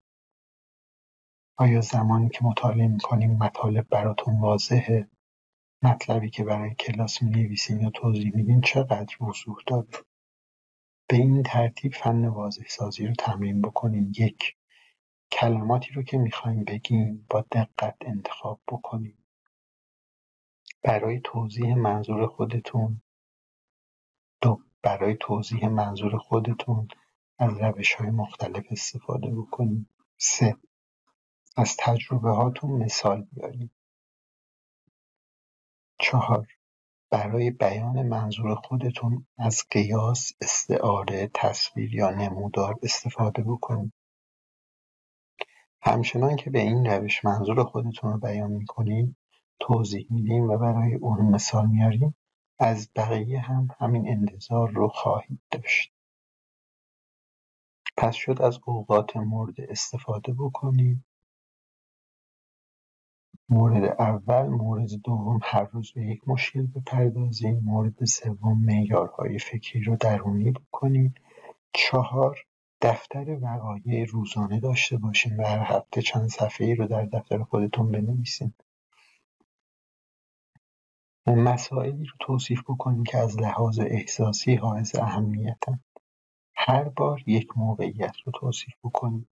آیا 1.58 1.80
زمانی 1.80 2.28
که 2.28 2.44
مطالعه 2.44 2.88
می‌کنیم 2.88 3.36
مطالب 3.36 3.88
براتون 3.90 4.40
واضحه؟ 4.40 5.08
مطلبی 5.82 6.30
که 6.30 6.44
برای 6.44 6.74
کلاس 6.74 7.22
نویسین 7.22 7.80
یا 7.80 7.90
توضیح 7.90 8.32
میدین 8.34 8.60
چقدر 8.60 9.24
وضوح 9.24 9.56
داره 9.66 9.88
به 11.08 11.16
این 11.16 11.42
ترتیب 11.42 11.94
فن 11.94 12.50
سازی 12.68 13.06
رو 13.06 13.14
تمرین 13.18 13.62
بکنیم 13.62 14.12
یک 14.16 14.56
کلماتی 15.32 15.92
رو 15.92 16.02
که 16.02 16.18
می‌خوایم 16.18 16.64
بگیم 16.64 17.26
با 17.30 17.44
دقت 17.52 17.96
انتخاب 18.00 18.60
بکنیم 18.68 19.24
برای 20.82 21.20
توضیح 21.24 21.74
منظور 21.74 22.26
خودتون 22.26 23.02
دو 24.40 24.60
برای 24.82 25.16
توضیح 25.20 25.68
منظور 25.68 26.18
خودتون 26.18 26.88
از 27.38 27.52
های 27.98 28.10
مختلف 28.10 28.64
استفاده 28.70 29.30
بکنید. 29.34 29.86
سه 30.16 30.56
از 31.56 31.76
تجربه 31.78 32.30
هاتون 32.30 32.70
مثال 32.70 33.26
بیارید. 33.32 33.70
چهار 36.00 36.46
برای 37.10 37.50
بیان 37.50 38.02
منظور 38.02 38.54
خودتون 38.54 39.26
از 39.38 39.64
قیاس، 39.70 40.32
استعاره، 40.40 41.30
تصویر 41.34 41.94
یا 41.94 42.10
نمودار 42.10 42.74
استفاده 42.82 43.42
بکنید. 43.42 43.92
همچنان 45.82 46.36
که 46.36 46.50
به 46.50 46.60
این 46.60 46.86
روش 46.86 47.24
منظور 47.24 47.64
خودتون 47.64 48.12
رو 48.12 48.18
بیان 48.18 48.50
می‌کنید 48.50 49.16
توضیح 49.60 50.06
میدیم 50.10 50.50
و 50.50 50.58
برای 50.58 50.94
اون 50.94 51.26
مثال 51.26 51.66
میاریم 51.66 52.14
از 52.58 52.90
بقیه 52.96 53.40
هم 53.40 53.68
همین 53.78 54.08
انتظار 54.08 54.70
رو 54.70 54.88
خواهید 54.88 55.40
داشت. 55.50 55.92
پس 57.96 58.14
شد 58.14 58.42
از 58.42 58.58
اوقات 58.66 59.16
مورد 59.16 59.60
استفاده 59.60 60.32
بکنید 60.32 61.04
مورد 63.50 63.84
اول 63.84 64.46
مورد 64.46 64.90
دوم 65.04 65.40
هر 65.42 65.64
روز 65.64 65.92
به 65.92 66.02
یک 66.02 66.28
مشکل 66.28 66.66
بپردازیم. 66.66 67.60
مورد 67.64 68.04
سوم 68.04 68.64
معیارهای 68.64 69.38
فکری 69.38 69.82
رو 69.82 69.96
درونی 69.96 70.50
بکنید 70.50 71.20
چهار 71.72 72.38
دفتر 72.82 73.38
وقایع 73.42 74.04
روزانه 74.04 74.60
داشته 74.60 74.96
باشین 74.96 75.36
و 75.36 75.46
هر 75.46 75.76
هفته 75.76 76.02
چند 76.02 76.30
ای 76.60 76.74
رو 76.74 76.86
در 76.86 77.04
دفتر 77.04 77.42
خودتون 77.42 77.92
بنویسین 77.92 78.52
مسائلی 81.26 82.04
رو 82.04 82.12
توصیف 82.20 82.62
بکنیم 82.62 83.04
که 83.04 83.18
از 83.18 83.40
لحاظ 83.40 83.78
احساسی 83.78 84.54
حائز 84.54 84.96
اهمیتن. 84.96 85.80
هر 86.56 86.84
بار 86.84 87.22
یک 87.26 87.48
موقعیت 87.56 88.16
رو 88.24 88.32
توصیف 88.32 88.74
بکنید 88.84 89.28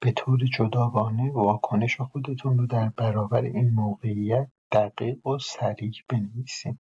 به 0.00 0.12
طور 0.12 0.38
جداگانه 0.38 1.32
واکنش 1.32 2.00
خودتون 2.00 2.58
رو 2.58 2.66
در 2.66 2.88
برابر 2.88 3.42
این 3.42 3.70
موقعیت 3.70 4.48
دقیق 4.72 5.26
و 5.26 5.38
سریع 5.38 5.92
بنویسین. 6.08 6.78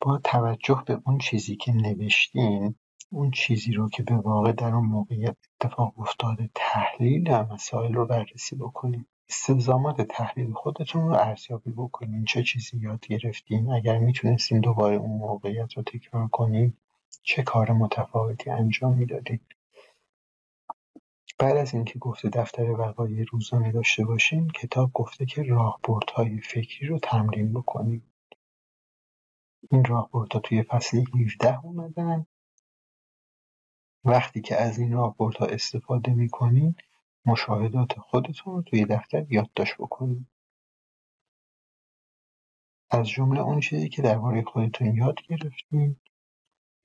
با 0.00 0.18
توجه 0.24 0.82
به 0.86 1.00
اون 1.06 1.18
چیزی 1.18 1.56
که 1.56 1.72
نوشتین 1.72 2.74
اون 3.10 3.30
چیزی 3.30 3.72
رو 3.72 3.88
که 3.88 4.02
به 4.02 4.16
واقع 4.16 4.52
در 4.52 4.74
اون 4.74 4.86
موقعیت 4.86 5.36
اتفاق 5.60 6.00
افتاده 6.00 6.50
تحلیل 6.54 7.30
مسائل 7.32 7.94
رو 7.94 8.06
بررسی 8.06 8.56
بکنید 8.56 9.06
استلزامات 9.28 10.00
تحلیل 10.00 10.52
خودتون 10.52 11.08
رو 11.08 11.14
ارزیابی 11.14 11.70
بکنین. 11.70 12.24
چه 12.24 12.42
چیزی 12.42 12.78
یاد 12.78 13.06
گرفتین؟ 13.06 13.72
اگر 13.72 13.98
می‌تونستین 13.98 14.60
دوباره 14.60 14.96
اون 14.96 15.18
موقعیت 15.18 15.72
رو 15.76 15.82
تکرار 15.82 16.28
کنین 16.28 16.72
چه 17.22 17.42
کار 17.42 17.72
متفاوتی 17.72 18.50
انجام 18.50 18.94
می‌دادین؟ 18.98 19.40
بعد 21.38 21.56
از 21.56 21.74
اینکه 21.74 21.98
گفته 21.98 22.28
دفتر 22.28 22.70
وقایع 22.70 23.24
روزانه 23.32 23.72
داشته 23.72 24.04
باشین 24.04 24.48
کتاب 24.48 24.90
گفته 24.92 25.26
که 25.26 25.42
راهبردهای 25.42 26.40
فکری 26.40 26.86
رو 26.86 26.98
تمرین 26.98 27.52
بکنیم. 27.52 28.12
این 29.70 29.84
راهبردها 29.84 30.40
توی 30.40 30.62
فصل 30.62 31.04
17 31.20 31.64
اومدن. 31.64 32.26
وقتی 34.04 34.40
که 34.40 34.56
از 34.56 34.78
این 34.78 34.92
راهبردها 34.92 35.46
استفاده 35.46 36.12
می‌کنین 36.12 36.74
مشاهدات 37.26 37.98
خودتون 37.98 38.54
رو 38.54 38.62
توی 38.62 38.84
دفتر 38.84 39.26
یادداشت 39.32 39.74
بکنید. 39.74 40.26
از 42.90 43.08
جمله 43.08 43.40
اون 43.40 43.60
چیزی 43.60 43.88
که 43.88 44.02
درباره 44.02 44.42
خودتون 44.42 44.94
یاد 44.96 45.22
گرفتین. 45.22 45.96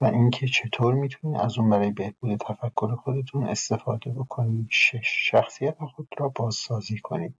و 0.01 0.05
اینکه 0.05 0.47
چطور 0.47 0.93
می‌تونید 0.93 1.37
از 1.41 1.57
اون 1.57 1.69
برای 1.69 1.91
بهبود 1.91 2.35
تفکر 2.35 2.95
خودتون 2.95 3.43
استفاده 3.43 4.11
بکنید. 4.11 4.67
شش 4.69 5.29
شخصیت 5.31 5.85
خود 5.85 6.07
را 6.17 6.29
بازسازی 6.29 6.99
کنید. 6.99 7.35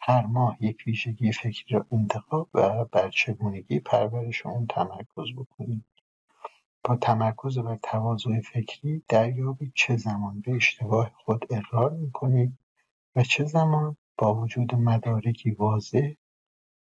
هر 0.00 0.26
ماه 0.26 0.56
یک 0.60 0.82
ویژگی 0.86 1.32
فکری 1.32 1.64
را 1.70 1.86
انتخاب 1.92 2.48
و 2.54 2.84
بر 2.84 3.10
چگونگی 3.10 3.80
پرورش 3.80 4.46
اون 4.46 4.66
تمرکز 4.66 5.34
بکنید. 5.36 5.84
با 6.84 6.96
تمرکز 6.96 7.58
بر 7.58 7.76
تواضع 7.82 8.40
فکری 8.40 9.02
دریابید 9.08 9.72
چه 9.74 9.96
زمان 9.96 10.40
به 10.40 10.52
اشتباه 10.52 11.10
خود 11.14 11.46
اقرار 11.50 11.90
می‌کنید 11.90 12.58
و 13.16 13.22
چه 13.22 13.44
زمان 13.44 13.96
با 14.18 14.34
وجود 14.34 14.74
مدارکی 14.74 15.50
واضح 15.50 16.12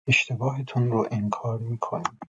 اشتباهتون 0.08 0.92
رو 0.92 1.08
انکار 1.12 1.60
می‌کنید. 1.60 2.33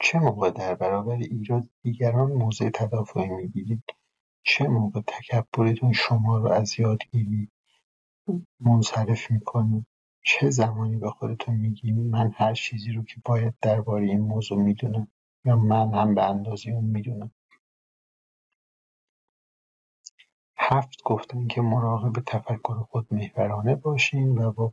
چه 0.00 0.18
موقع 0.18 0.50
در 0.50 0.74
برابر 0.74 1.16
ایراد 1.16 1.68
دیگران 1.82 2.32
موضع 2.32 2.70
تدافعی 2.70 3.28
می‌گیرید؟ 3.28 3.82
چه 4.42 4.68
موقع 4.68 5.00
تکبرتون 5.06 5.92
شما 5.92 6.38
رو 6.38 6.48
از 6.52 6.80
یادگیری 6.80 7.50
منصرف 8.60 9.30
می‌کنه؟ 9.30 9.86
چه 10.24 10.50
زمانی 10.50 10.96
به 10.96 11.10
خودتون 11.10 11.54
میگین 11.54 12.10
من 12.10 12.32
هر 12.36 12.54
چیزی 12.54 12.92
رو 12.92 13.04
که 13.04 13.16
باید 13.24 13.54
درباره 13.62 14.06
این 14.06 14.20
موضوع 14.20 14.58
می‌دونم 14.58 15.08
یا 15.44 15.56
من 15.56 15.94
هم 15.94 16.14
به 16.14 16.24
اندازه 16.30 16.70
اون 16.70 16.84
می‌دونم 16.84 17.30
هفت 20.58 21.02
گفتن 21.04 21.46
که 21.46 21.60
مراقب 21.60 22.22
تفکر 22.26 22.74
خودمحورانه 22.90 23.74
باشین 23.74 24.38
و 24.38 24.52
با 24.52 24.72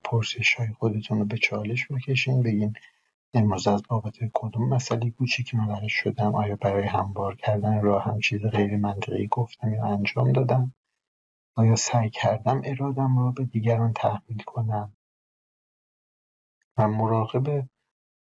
های 0.58 0.68
خودتون 0.80 1.20
رو 1.20 1.26
به 1.26 1.38
چالش 1.38 1.88
بکشین 1.92 2.44
بگین 2.44 2.74
امروز 3.36 3.68
از 3.68 3.84
بابت 3.90 4.16
کدوم 4.34 4.70
مسئله 4.70 5.10
کوچیک 5.10 5.56
ناراحت 5.56 5.88
شدم؟ 5.88 6.36
آیا 6.36 6.56
برای 6.56 6.84
هموار 6.88 7.36
کردن 7.36 7.82
راه 7.82 8.04
هم 8.04 8.20
چیز 8.20 8.42
غیر 8.42 8.78
منطقی 8.78 9.28
گفتم 9.28 9.74
یا 9.74 9.86
انجام 9.86 10.32
دادم؟ 10.32 10.74
آیا 11.56 11.76
سعی 11.76 12.10
کردم 12.10 12.62
ارادم 12.66 13.20
را 13.20 13.32
به 13.32 13.46
دیگران 13.46 13.94
تحمیل 13.94 14.44
کنم؟ 14.46 14.94
و 16.78 16.88
مراقب 16.88 17.70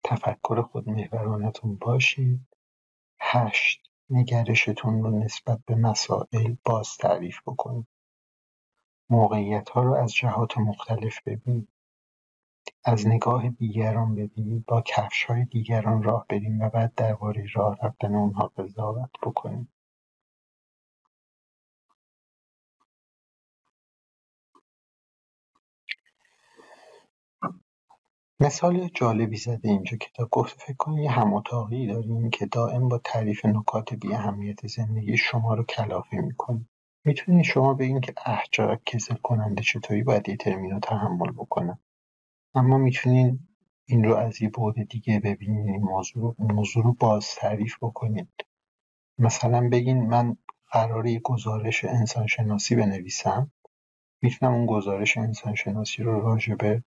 تفکر 0.05 0.61
خودمحورانتون 0.61 1.76
باشید. 1.76 2.47
هشت 3.20 3.91
نگرشتون 4.09 5.03
رو 5.03 5.20
نسبت 5.20 5.59
به 5.66 5.76
مسائل 5.76 6.55
باز 6.66 6.97
تعریف 6.97 7.41
بکنید. 7.47 7.88
ها 9.11 9.84
رو 9.84 9.93
از 9.93 10.13
جهات 10.13 10.57
مختلف 10.57 11.22
ببینید. 11.26 11.74
از 12.86 13.07
نگاه 13.07 13.49
دیگران 13.49 14.16
ببینید 14.16 14.66
با 14.68 14.84
های 15.28 15.45
دیگران 15.45 16.03
راه 16.03 16.26
بریم 16.30 16.61
و 16.61 16.70
بعد 16.70 16.93
درباره 16.95 17.45
راه 17.55 17.78
رفتن 17.84 18.16
اونها 18.16 18.51
قضاوت 18.57 19.11
بکنیم. 19.24 19.74
مثال 28.41 28.89
جالبی 28.95 29.38
زده 29.38 29.70
اینجا 29.70 29.97
کتاب 29.97 30.30
گفته 30.32 30.59
فکر 30.66 30.78
کنید 30.78 31.05
یه 31.05 31.11
هماتاقی 31.11 31.88
داریم 31.88 32.32
که 32.32 32.47
دائم 32.47 32.89
با 32.89 32.99
تعریف 33.05 33.45
نکات 33.45 33.95
بی 33.95 34.16
اهمیت 34.16 34.68
زندگی 34.68 35.18
شما 35.18 35.55
رو 35.55 35.66
کلافه 35.66 36.18
می‌کنه. 36.18 36.68
می‌تونید 37.05 37.45
شما 37.45 37.76
بگین 37.76 38.01
که 38.01 38.13
چقدر 38.51 38.80
کسل 38.88 39.16
کننده 39.16 39.63
چطوری 39.63 40.03
باید 40.03 40.30
یه 40.30 40.38
ترمین 40.38 40.72
رو 40.72 40.80
تحمل 40.80 41.32
بکنم 41.32 41.80
اما 42.55 42.77
می‌تونین 42.77 43.47
این 43.85 44.03
رو 44.03 44.15
از 44.15 44.41
یه 44.41 44.49
بعد 44.49 44.89
دیگه 44.89 45.19
ببینین 45.19 45.69
این 45.69 45.81
موضوع 45.83 46.23
رو 46.23 46.35
موضوع 46.53 46.83
رو 46.83 46.93
باز 46.93 47.35
تعریف 47.35 47.75
بکنید 47.81 48.29
مثلا 49.19 49.69
بگین 49.69 50.07
من 50.07 50.37
قراره 50.71 51.11
یه 51.11 51.19
گزارش 51.19 51.85
انسانشناسی 51.85 52.75
بنویسم. 52.75 53.51
می‌تونم 54.21 54.53
اون 54.53 54.65
گزارش 54.65 55.17
انسانشناسی 55.17 56.03
رو 56.03 56.21
راجع 56.21 56.55
به 56.55 56.83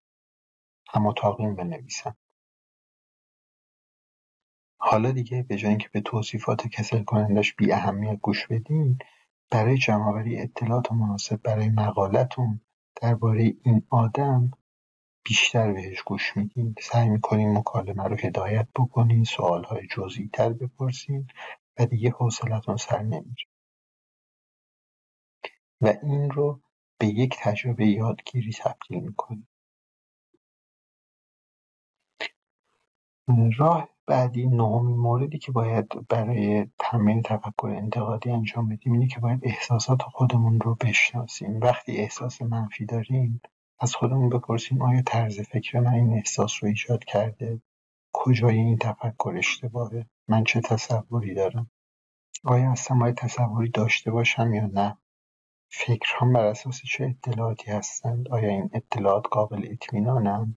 هماتاقیم 0.89 1.57
بنویسم. 1.57 2.17
حالا 4.81 5.11
دیگه 5.11 5.43
به 5.43 5.57
جای 5.57 5.71
اینکه 5.71 5.89
به 5.93 6.01
توصیفات 6.01 6.69
کسل 6.69 7.03
کنندش 7.05 7.55
بی 7.55 7.73
اهمیت 7.73 8.19
گوش 8.21 8.47
بدین 8.47 8.99
برای 9.51 9.79
جمعآوری 9.79 10.41
اطلاعات 10.41 10.93
مناسب 10.93 11.43
برای 11.43 11.69
مقالتون 11.69 12.61
درباره 13.03 13.55
این 13.65 13.83
آدم 13.91 14.51
بیشتر 15.29 15.73
بهش 15.73 16.03
گوش 16.03 16.37
میدین 16.37 16.75
سعی 16.81 17.09
می‌کنین 17.09 17.59
مکالمه 17.59 18.05
رو 18.05 18.17
هدایت 18.17 18.69
بکنین 18.77 19.25
سوالهای 19.25 19.87
جزئی 19.87 20.31
تر 20.33 20.53
بپرسین 20.53 21.27
و 21.79 21.87
دیگه 21.87 22.11
حوصلتون 22.11 22.77
سر 22.77 23.03
نمیره. 23.03 23.47
و 25.81 25.95
این 26.03 26.31
رو 26.31 26.61
به 26.99 27.07
یک 27.07 27.37
تجربه 27.39 27.87
یادگیری 27.87 28.53
تبدیل 28.53 29.01
می‌کنین 29.03 29.47
راه 33.57 33.89
بعدی 34.07 34.47
نهمین 34.47 34.97
موردی 34.97 35.39
که 35.39 35.53
باید 35.53 36.09
برای 36.09 36.67
تمرین 36.79 37.23
تفکر 37.23 37.67
انتقادی 37.67 38.31
انجام 38.31 38.69
بدیم 38.69 38.93
اینه 38.93 39.07
که 39.07 39.21
باید 39.21 39.41
احساسات 39.43 40.03
خودمون 40.03 40.61
رو 40.61 40.75
بشناسیم. 40.75 41.61
وقتی 41.61 41.97
احساس 41.97 42.43
منفی 42.43 42.85
داریم 42.87 43.41
از 43.81 43.95
خودمون 43.95 44.29
بپرسیم 44.29 44.83
آیا 44.83 45.03
طرز 45.03 45.41
فکر 45.41 45.81
من 45.81 45.95
این 45.95 46.13
احساس 46.15 46.53
رو 46.63 46.69
ایجاد 46.69 47.05
کرده؟ 47.05 47.63
کجای 48.13 48.57
این 48.57 48.79
تفکر 48.79 49.35
اشتباهه؟ 49.39 50.07
من 50.29 50.45
چه 50.45 50.61
تصوری 50.61 51.35
دارم؟ 51.35 51.71
آیا 52.45 52.73
اصلا 52.73 52.99
باید 52.99 53.15
تصوری 53.15 53.71
داشته 53.71 54.11
باشم 54.11 54.55
یا 54.55 54.67
نه؟ 54.67 54.99
فکرهام 55.71 56.33
بر 56.33 56.45
اساس 56.45 56.83
چه 56.83 57.05
اطلاعاتی 57.05 57.71
هستند؟ 57.71 58.29
آیا 58.29 58.49
این 58.49 58.71
اطلاعات 58.73 59.25
قابل 59.31 59.69
اطمینانند؟ 59.71 60.57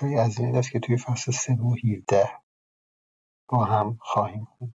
های 0.00 0.18
از 0.18 0.40
این 0.40 0.52
دست 0.52 0.70
که 0.70 0.80
توی 0.80 0.96
فصل 0.96 1.32
سه 1.32 1.54
و 1.54 1.74
17 1.74 2.30
با 3.48 3.64
هم 3.64 3.98
خواهیم 4.00 4.44
خوند. 4.44 4.74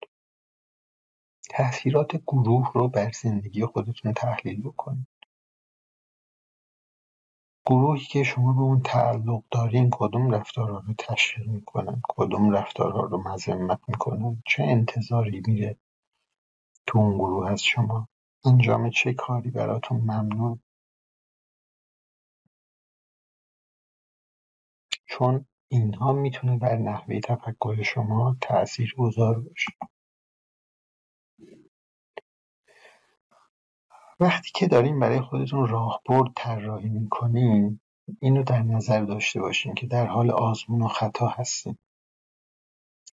تاثیرات 1.51 2.17
گروه 2.17 2.73
رو 2.75 2.89
بر 2.89 3.11
زندگی 3.11 3.67
خودتون 3.67 4.13
تحلیل 4.13 4.63
بکنید. 4.63 5.16
گروهی 7.67 8.05
که 8.05 8.23
شما 8.23 8.53
به 8.53 8.61
اون 8.61 8.81
تعلق 8.83 9.43
دارین 9.51 9.91
کدوم 9.93 10.31
رفتارها 10.35 10.79
رو 10.79 10.95
تشویق 10.99 11.49
می‌کنن؟ 11.49 12.03
کدوم 12.09 12.51
رفتارها 12.51 13.01
رو 13.03 13.19
مذمت 13.29 13.81
می‌کنن؟ 13.89 14.43
چه 14.47 14.62
انتظاری 14.62 15.43
میره 15.47 15.77
تو 16.87 16.99
اون 16.99 17.14
گروه 17.19 17.51
از 17.51 17.62
شما؟ 17.62 18.09
انجام 18.45 18.91
چه 18.91 19.14
کاری 19.14 19.51
براتون 19.51 19.99
ممنوع 20.01 20.59
چون 25.07 25.47
اینها 25.69 26.12
می‌تونه 26.12 26.59
بر 26.59 26.77
نحوه 26.77 27.21
تفکر 27.21 27.83
شما 27.83 28.37
گذار 28.99 29.41
باشه. 29.41 29.73
وقتی 34.21 34.51
که 34.55 34.67
دارین 34.67 35.01
برای 35.01 35.21
خودتون 35.21 35.69
راهبرد 35.69 36.33
طراحی 36.37 36.89
می‌کنین 36.89 37.81
اینو 38.21 38.43
در 38.43 38.62
نظر 38.62 39.05
داشته 39.05 39.41
باشین 39.41 39.75
که 39.75 39.87
در 39.87 40.07
حال 40.07 40.31
آزمون 40.31 40.83
و 40.83 40.89
خطا 40.89 41.29
هستین. 41.29 41.79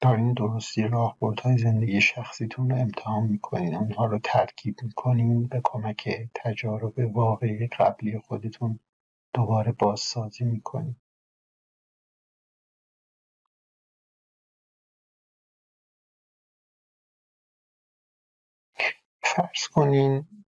دارین 0.01 0.33
درستی 0.33 0.83
راهبردهای 0.83 1.57
زندگی 1.57 2.01
شخصیتون 2.01 2.69
رو 2.69 2.77
امتحان 2.77 3.23
می‌کنین 3.23 3.75
اونها 3.75 4.05
رو 4.05 4.19
ترکیب 4.23 4.75
می‌کنین 4.83 5.43
به 5.47 5.61
کمک 5.63 6.29
تجارب 6.35 7.17
واقعی 7.17 7.67
قبلی 7.67 8.19
خودتون 8.19 8.79
دوباره 9.35 9.71
بازسازی 9.71 10.45
می‌کنین. 10.45 10.95
فرض 19.23 19.67
کنین 19.73 20.42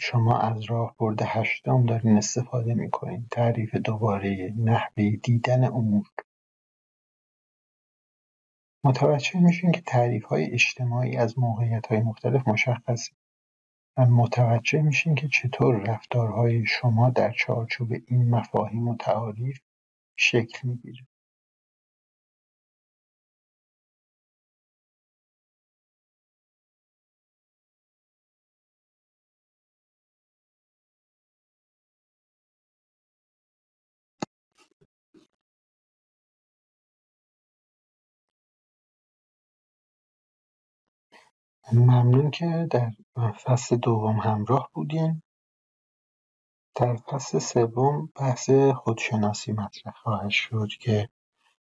شما 0.00 0.38
از 0.38 0.62
راهبرد 0.62 1.22
هشتم 1.22 1.86
دارین 1.86 2.16
استفاده 2.16 2.74
می‌کنین. 2.74 3.26
تعریف 3.30 3.74
دوباره 3.74 4.54
نحوه 4.58 5.10
دیدن 5.10 5.64
امور. 5.64 6.06
متوجه 8.84 9.40
میشین 9.40 9.72
که 9.72 9.80
تعریف 9.80 10.24
های 10.24 10.44
اجتماعی 10.52 11.16
از 11.16 11.38
موقعیت 11.38 11.86
های 11.86 12.00
مختلف 12.00 12.48
مشخصه. 12.48 13.12
و 13.96 14.06
متوجه 14.06 14.82
میشین 14.82 15.14
که 15.14 15.28
چطور 15.28 15.76
رفتارهای 15.76 16.66
شما 16.66 17.10
در 17.10 17.32
چارچوب 17.32 17.92
این 18.06 18.30
مفاهیم 18.30 18.88
و 18.88 18.96
تعاریف 18.96 19.58
شکل 20.16 20.68
می‌گیره. 20.68 21.06
ممنون 41.74 42.30
که 42.30 42.68
در 42.70 42.92
فصل 43.32 43.76
دوم 43.76 44.16
همراه 44.20 44.70
بودین. 44.74 45.22
در 46.76 46.96
فصل 46.96 47.38
سوم 47.38 48.10
بحث 48.16 48.50
خودشناسی 48.50 49.52
مطرح 49.52 49.94
خواهد 50.02 50.30
شد 50.30 50.68
که 50.80 51.08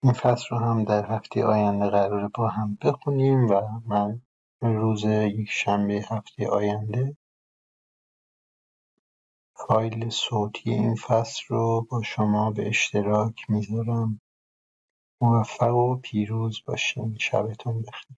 این 0.05 0.12
فصل 0.12 0.46
رو 0.50 0.59
هم 0.59 0.84
در 0.84 1.07
هفته 1.16 1.44
آینده 1.44 1.90
قراره 1.90 2.28
با 2.34 2.48
هم 2.48 2.78
بخونیم 2.82 3.48
و 3.50 3.62
من 3.86 4.22
روز 4.62 5.05
یک 5.05 5.50
شنبه 5.50 6.05
هفته 6.11 6.48
آینده 6.48 7.16
فایل 9.57 10.11
صوتی 10.11 10.70
این 10.70 10.94
فصل 10.94 11.42
رو 11.48 11.86
با 11.90 12.03
شما 12.03 12.50
به 12.50 12.68
اشتراک 12.68 13.50
می‌ذارم. 13.50 14.20
موفق 15.22 15.74
و 15.76 15.96
پیروز 15.96 16.62
باشین. 16.66 17.18
شبتون 17.18 17.82
بخیر. 17.82 18.16